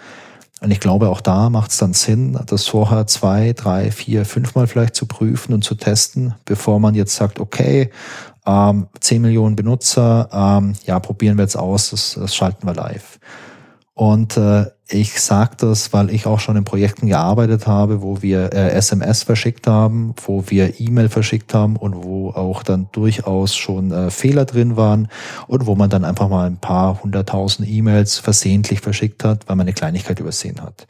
Und 0.60 0.70
ich 0.70 0.78
glaube, 0.78 1.08
auch 1.08 1.20
da 1.20 1.50
macht 1.50 1.72
es 1.72 1.78
dann 1.78 1.92
Sinn, 1.92 2.38
das 2.46 2.68
vorher 2.68 3.08
zwei, 3.08 3.52
drei, 3.54 3.90
vier, 3.90 4.24
fünfmal 4.24 4.68
vielleicht 4.68 4.94
zu 4.94 5.06
prüfen 5.06 5.52
und 5.52 5.64
zu 5.64 5.74
testen, 5.74 6.34
bevor 6.44 6.78
man 6.78 6.94
jetzt 6.94 7.16
sagt, 7.16 7.40
okay, 7.40 7.90
ähm, 8.46 8.86
10 9.00 9.20
Millionen 9.20 9.56
Benutzer, 9.56 10.28
ähm, 10.32 10.74
ja, 10.84 11.00
probieren 11.00 11.38
wir 11.38 11.42
jetzt 11.42 11.56
aus, 11.56 11.90
das, 11.90 12.16
das 12.18 12.36
schalten 12.36 12.66
wir 12.66 12.74
live. 12.74 13.18
Und 13.98 14.36
äh, 14.36 14.66
ich 14.88 15.20
sage 15.20 15.56
das, 15.56 15.92
weil 15.92 16.10
ich 16.10 16.24
auch 16.26 16.38
schon 16.38 16.54
in 16.56 16.62
Projekten 16.62 17.08
gearbeitet 17.08 17.66
habe, 17.66 18.00
wo 18.00 18.22
wir 18.22 18.52
äh, 18.52 18.70
SMS 18.70 19.24
verschickt 19.24 19.66
haben, 19.66 20.14
wo 20.24 20.44
wir 20.46 20.78
E-Mail 20.78 21.08
verschickt 21.08 21.52
haben 21.52 21.74
und 21.74 22.04
wo 22.04 22.30
auch 22.30 22.62
dann 22.62 22.88
durchaus 22.92 23.56
schon 23.56 23.90
äh, 23.90 24.12
Fehler 24.12 24.44
drin 24.44 24.76
waren 24.76 25.08
und 25.48 25.66
wo 25.66 25.74
man 25.74 25.90
dann 25.90 26.04
einfach 26.04 26.28
mal 26.28 26.46
ein 26.46 26.58
paar 26.58 27.02
hunderttausend 27.02 27.68
E-Mails 27.68 28.20
versehentlich 28.20 28.82
verschickt 28.82 29.24
hat, 29.24 29.48
weil 29.48 29.56
man 29.56 29.64
eine 29.64 29.74
Kleinigkeit 29.74 30.20
übersehen 30.20 30.62
hat. 30.62 30.86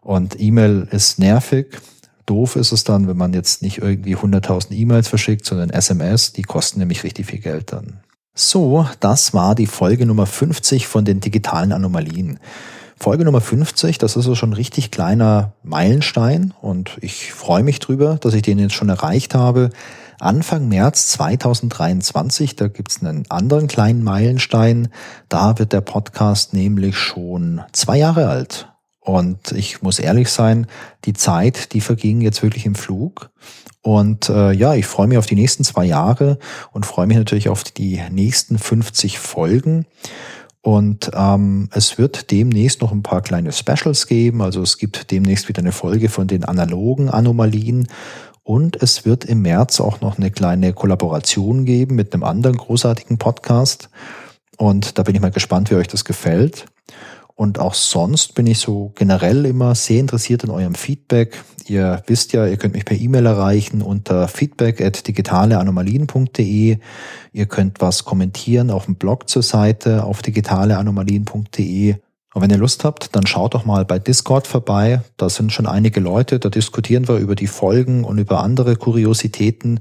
Und 0.00 0.40
E-Mail 0.40 0.86
ist 0.92 1.18
nervig. 1.18 1.80
Doof 2.24 2.54
ist 2.54 2.70
es 2.70 2.84
dann, 2.84 3.08
wenn 3.08 3.16
man 3.16 3.32
jetzt 3.32 3.62
nicht 3.62 3.78
irgendwie 3.78 4.14
hunderttausend 4.14 4.78
E-Mails 4.78 5.08
verschickt, 5.08 5.44
sondern 5.44 5.70
SMS, 5.70 6.32
die 6.32 6.42
kosten 6.42 6.78
nämlich 6.78 7.02
richtig 7.02 7.26
viel 7.26 7.40
Geld 7.40 7.72
dann. 7.72 8.03
So, 8.36 8.88
das 8.98 9.32
war 9.32 9.54
die 9.54 9.68
Folge 9.68 10.06
Nummer 10.06 10.26
50 10.26 10.88
von 10.88 11.04
den 11.04 11.20
digitalen 11.20 11.70
Anomalien. 11.70 12.40
Folge 12.96 13.24
Nummer 13.24 13.40
50, 13.40 13.98
das 13.98 14.16
ist 14.16 14.24
so 14.24 14.34
schon 14.34 14.50
ein 14.50 14.54
richtig 14.54 14.90
kleiner 14.90 15.52
Meilenstein 15.62 16.52
und 16.60 16.98
ich 17.00 17.32
freue 17.32 17.62
mich 17.62 17.78
drüber, 17.78 18.16
dass 18.20 18.34
ich 18.34 18.42
den 18.42 18.58
jetzt 18.58 18.74
schon 18.74 18.88
erreicht 18.88 19.36
habe. 19.36 19.70
Anfang 20.18 20.66
März 20.68 21.08
2023, 21.12 22.56
da 22.56 22.66
gibt's 22.66 23.04
einen 23.04 23.24
anderen 23.30 23.68
kleinen 23.68 24.02
Meilenstein. 24.02 24.88
Da 25.28 25.60
wird 25.60 25.72
der 25.72 25.80
Podcast 25.80 26.54
nämlich 26.54 26.96
schon 26.96 27.62
zwei 27.70 27.98
Jahre 27.98 28.26
alt. 28.26 28.73
Und 29.04 29.52
ich 29.52 29.82
muss 29.82 29.98
ehrlich 29.98 30.30
sein, 30.30 30.66
die 31.04 31.12
Zeit, 31.12 31.74
die 31.74 31.82
verging 31.82 32.22
jetzt 32.22 32.42
wirklich 32.42 32.64
im 32.64 32.74
Flug. 32.74 33.30
Und 33.82 34.30
äh, 34.30 34.52
ja, 34.52 34.74
ich 34.74 34.86
freue 34.86 35.06
mich 35.06 35.18
auf 35.18 35.26
die 35.26 35.34
nächsten 35.34 35.62
zwei 35.62 35.84
Jahre 35.84 36.38
und 36.72 36.86
freue 36.86 37.06
mich 37.06 37.18
natürlich 37.18 37.50
auf 37.50 37.64
die 37.64 38.00
nächsten 38.10 38.58
50 38.58 39.18
Folgen. 39.18 39.84
Und 40.62 41.10
ähm, 41.14 41.68
es 41.72 41.98
wird 41.98 42.30
demnächst 42.30 42.80
noch 42.80 42.92
ein 42.92 43.02
paar 43.02 43.20
kleine 43.20 43.52
Specials 43.52 44.06
geben. 44.06 44.40
Also 44.40 44.62
es 44.62 44.78
gibt 44.78 45.10
demnächst 45.10 45.48
wieder 45.48 45.60
eine 45.60 45.72
Folge 45.72 46.08
von 46.08 46.26
den 46.26 46.44
analogen 46.44 47.10
Anomalien. 47.10 47.86
Und 48.42 48.82
es 48.82 49.04
wird 49.04 49.26
im 49.26 49.42
März 49.42 49.80
auch 49.80 50.00
noch 50.00 50.16
eine 50.16 50.30
kleine 50.30 50.72
Kollaboration 50.72 51.66
geben 51.66 51.94
mit 51.94 52.14
einem 52.14 52.24
anderen 52.24 52.56
großartigen 52.56 53.18
Podcast. 53.18 53.90
Und 54.56 54.98
da 54.98 55.02
bin 55.02 55.14
ich 55.14 55.20
mal 55.20 55.30
gespannt, 55.30 55.70
wie 55.70 55.74
euch 55.74 55.88
das 55.88 56.06
gefällt. 56.06 56.64
Und 57.36 57.58
auch 57.58 57.74
sonst 57.74 58.34
bin 58.34 58.46
ich 58.46 58.58
so 58.58 58.92
generell 58.94 59.44
immer 59.44 59.74
sehr 59.74 59.98
interessiert 59.98 60.44
in 60.44 60.50
eurem 60.50 60.76
Feedback. 60.76 61.42
Ihr 61.66 62.02
wisst 62.06 62.32
ja, 62.32 62.46
ihr 62.46 62.56
könnt 62.56 62.74
mich 62.74 62.84
per 62.84 62.96
E-Mail 62.96 63.26
erreichen 63.26 63.82
unter 63.82 64.28
feedback 64.28 64.80
at 64.80 65.06
digitaleanomalien.de. 65.08 66.78
Ihr 67.32 67.46
könnt 67.46 67.80
was 67.80 68.04
kommentieren 68.04 68.70
auf 68.70 68.84
dem 68.84 68.94
Blog 68.94 69.28
zur 69.28 69.42
Seite 69.42 70.04
auf 70.04 70.22
digitaleanomalien.de. 70.22 71.96
Und 72.34 72.42
wenn 72.42 72.50
ihr 72.50 72.58
Lust 72.58 72.84
habt, 72.84 73.14
dann 73.14 73.26
schaut 73.26 73.54
doch 73.54 73.64
mal 73.64 73.84
bei 73.84 74.00
Discord 74.00 74.48
vorbei. 74.48 75.02
Da 75.16 75.28
sind 75.28 75.52
schon 75.52 75.66
einige 75.66 76.00
Leute, 76.00 76.40
da 76.40 76.50
diskutieren 76.50 77.06
wir 77.06 77.18
über 77.18 77.36
die 77.36 77.46
Folgen 77.46 78.02
und 78.02 78.18
über 78.18 78.42
andere 78.42 78.74
Kuriositäten. 78.74 79.78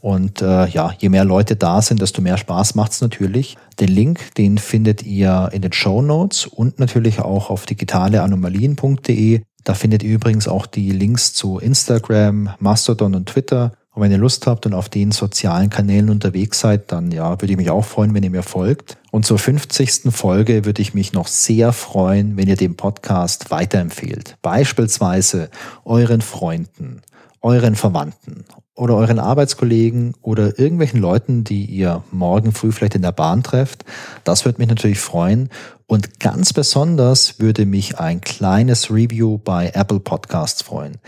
Und 0.00 0.42
äh, 0.42 0.66
ja, 0.66 0.92
je 0.98 1.08
mehr 1.10 1.24
Leute 1.24 1.54
da 1.54 1.80
sind, 1.80 2.02
desto 2.02 2.20
mehr 2.20 2.38
Spaß 2.38 2.74
macht's 2.74 3.00
natürlich. 3.00 3.56
Den 3.78 3.88
Link, 3.88 4.34
den 4.34 4.58
findet 4.58 5.04
ihr 5.04 5.50
in 5.52 5.62
den 5.62 5.72
Show 5.72 6.02
Notes 6.02 6.46
und 6.46 6.80
natürlich 6.80 7.20
auch 7.20 7.50
auf 7.50 7.66
digitaleanomalien.de. 7.66 9.42
Da 9.62 9.74
findet 9.74 10.02
ihr 10.02 10.12
übrigens 10.12 10.48
auch 10.48 10.66
die 10.66 10.90
Links 10.90 11.34
zu 11.34 11.60
Instagram, 11.60 12.50
Mastodon 12.58 13.14
und 13.14 13.28
Twitter. 13.28 13.74
Und 13.94 14.02
wenn 14.02 14.10
ihr 14.10 14.18
Lust 14.18 14.46
habt 14.46 14.64
und 14.64 14.72
auf 14.72 14.88
den 14.88 15.12
sozialen 15.12 15.68
Kanälen 15.68 16.08
unterwegs 16.08 16.60
seid, 16.60 16.90
dann 16.92 17.10
ja, 17.10 17.30
würde 17.40 17.52
ich 17.52 17.58
mich 17.58 17.70
auch 17.70 17.84
freuen, 17.84 18.14
wenn 18.14 18.22
ihr 18.22 18.30
mir 18.30 18.42
folgt. 18.42 18.96
Und 19.10 19.26
zur 19.26 19.38
50. 19.38 20.10
Folge 20.10 20.64
würde 20.64 20.80
ich 20.80 20.94
mich 20.94 21.12
noch 21.12 21.26
sehr 21.26 21.72
freuen, 21.72 22.38
wenn 22.38 22.48
ihr 22.48 22.56
den 22.56 22.76
Podcast 22.76 23.50
weiterempfehlt. 23.50 24.38
Beispielsweise 24.40 25.50
euren 25.84 26.22
Freunden, 26.22 27.02
euren 27.42 27.74
Verwandten 27.74 28.46
oder 28.74 28.96
euren 28.96 29.18
Arbeitskollegen 29.18 30.14
oder 30.22 30.58
irgendwelchen 30.58 31.00
Leuten, 31.00 31.44
die 31.44 31.66
ihr 31.66 32.02
morgen 32.10 32.52
früh 32.52 32.72
vielleicht 32.72 32.94
in 32.94 33.02
der 33.02 33.12
Bahn 33.12 33.42
trefft. 33.42 33.84
Das 34.24 34.44
würde 34.44 34.58
mich 34.58 34.68
natürlich 34.68 34.98
freuen. 34.98 35.50
Und 35.86 36.20
ganz 36.20 36.54
besonders 36.54 37.38
würde 37.38 37.66
mich 37.66 37.98
ein 38.00 38.22
kleines 38.22 38.90
Review 38.90 39.38
bei 39.38 39.72
Apple 39.74 40.00
Podcasts 40.00 40.62
freuen. 40.62 40.98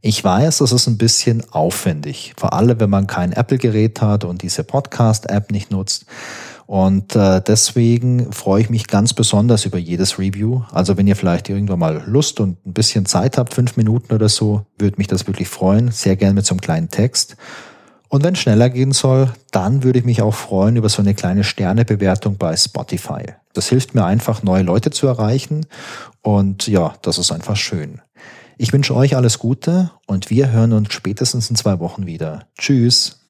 Ich 0.00 0.24
weiß, 0.24 0.58
das 0.58 0.72
ist 0.72 0.86
ein 0.86 0.96
bisschen 0.96 1.42
aufwendig, 1.52 2.32
vor 2.38 2.54
allem 2.54 2.80
wenn 2.80 2.88
man 2.88 3.06
kein 3.06 3.32
Apple-Gerät 3.32 4.00
hat 4.00 4.24
und 4.24 4.40
diese 4.40 4.64
Podcast-App 4.64 5.50
nicht 5.50 5.70
nutzt. 5.70 6.06
Und 6.70 7.16
äh, 7.16 7.42
deswegen 7.44 8.30
freue 8.30 8.62
ich 8.62 8.70
mich 8.70 8.86
ganz 8.86 9.12
besonders 9.12 9.64
über 9.64 9.76
jedes 9.76 10.20
Review. 10.20 10.62
Also 10.70 10.96
wenn 10.96 11.08
ihr 11.08 11.16
vielleicht 11.16 11.48
irgendwann 11.48 11.80
mal 11.80 12.04
Lust 12.06 12.38
und 12.38 12.64
ein 12.64 12.72
bisschen 12.72 13.06
Zeit 13.06 13.38
habt, 13.38 13.54
fünf 13.54 13.76
Minuten 13.76 14.14
oder 14.14 14.28
so, 14.28 14.64
würde 14.78 14.96
mich 14.98 15.08
das 15.08 15.26
wirklich 15.26 15.48
freuen. 15.48 15.90
Sehr 15.90 16.14
gerne 16.14 16.34
mit 16.34 16.46
so 16.46 16.54
einem 16.54 16.60
kleinen 16.60 16.88
Text. 16.88 17.36
Und 18.08 18.22
wenn 18.22 18.36
schneller 18.36 18.70
gehen 18.70 18.92
soll, 18.92 19.32
dann 19.50 19.82
würde 19.82 19.98
ich 19.98 20.04
mich 20.04 20.22
auch 20.22 20.32
freuen 20.32 20.76
über 20.76 20.88
so 20.88 21.02
eine 21.02 21.12
kleine 21.12 21.42
Sternebewertung 21.42 22.36
bei 22.36 22.56
Spotify. 22.56 23.24
Das 23.52 23.68
hilft 23.68 23.96
mir 23.96 24.04
einfach, 24.04 24.44
neue 24.44 24.62
Leute 24.62 24.92
zu 24.92 25.08
erreichen. 25.08 25.66
Und 26.22 26.68
ja, 26.68 26.94
das 27.02 27.18
ist 27.18 27.32
einfach 27.32 27.56
schön. 27.56 28.00
Ich 28.58 28.72
wünsche 28.72 28.94
euch 28.94 29.16
alles 29.16 29.40
Gute 29.40 29.90
und 30.06 30.30
wir 30.30 30.52
hören 30.52 30.72
uns 30.72 30.92
spätestens 30.92 31.50
in 31.50 31.56
zwei 31.56 31.80
Wochen 31.80 32.06
wieder. 32.06 32.46
Tschüss. 32.56 33.26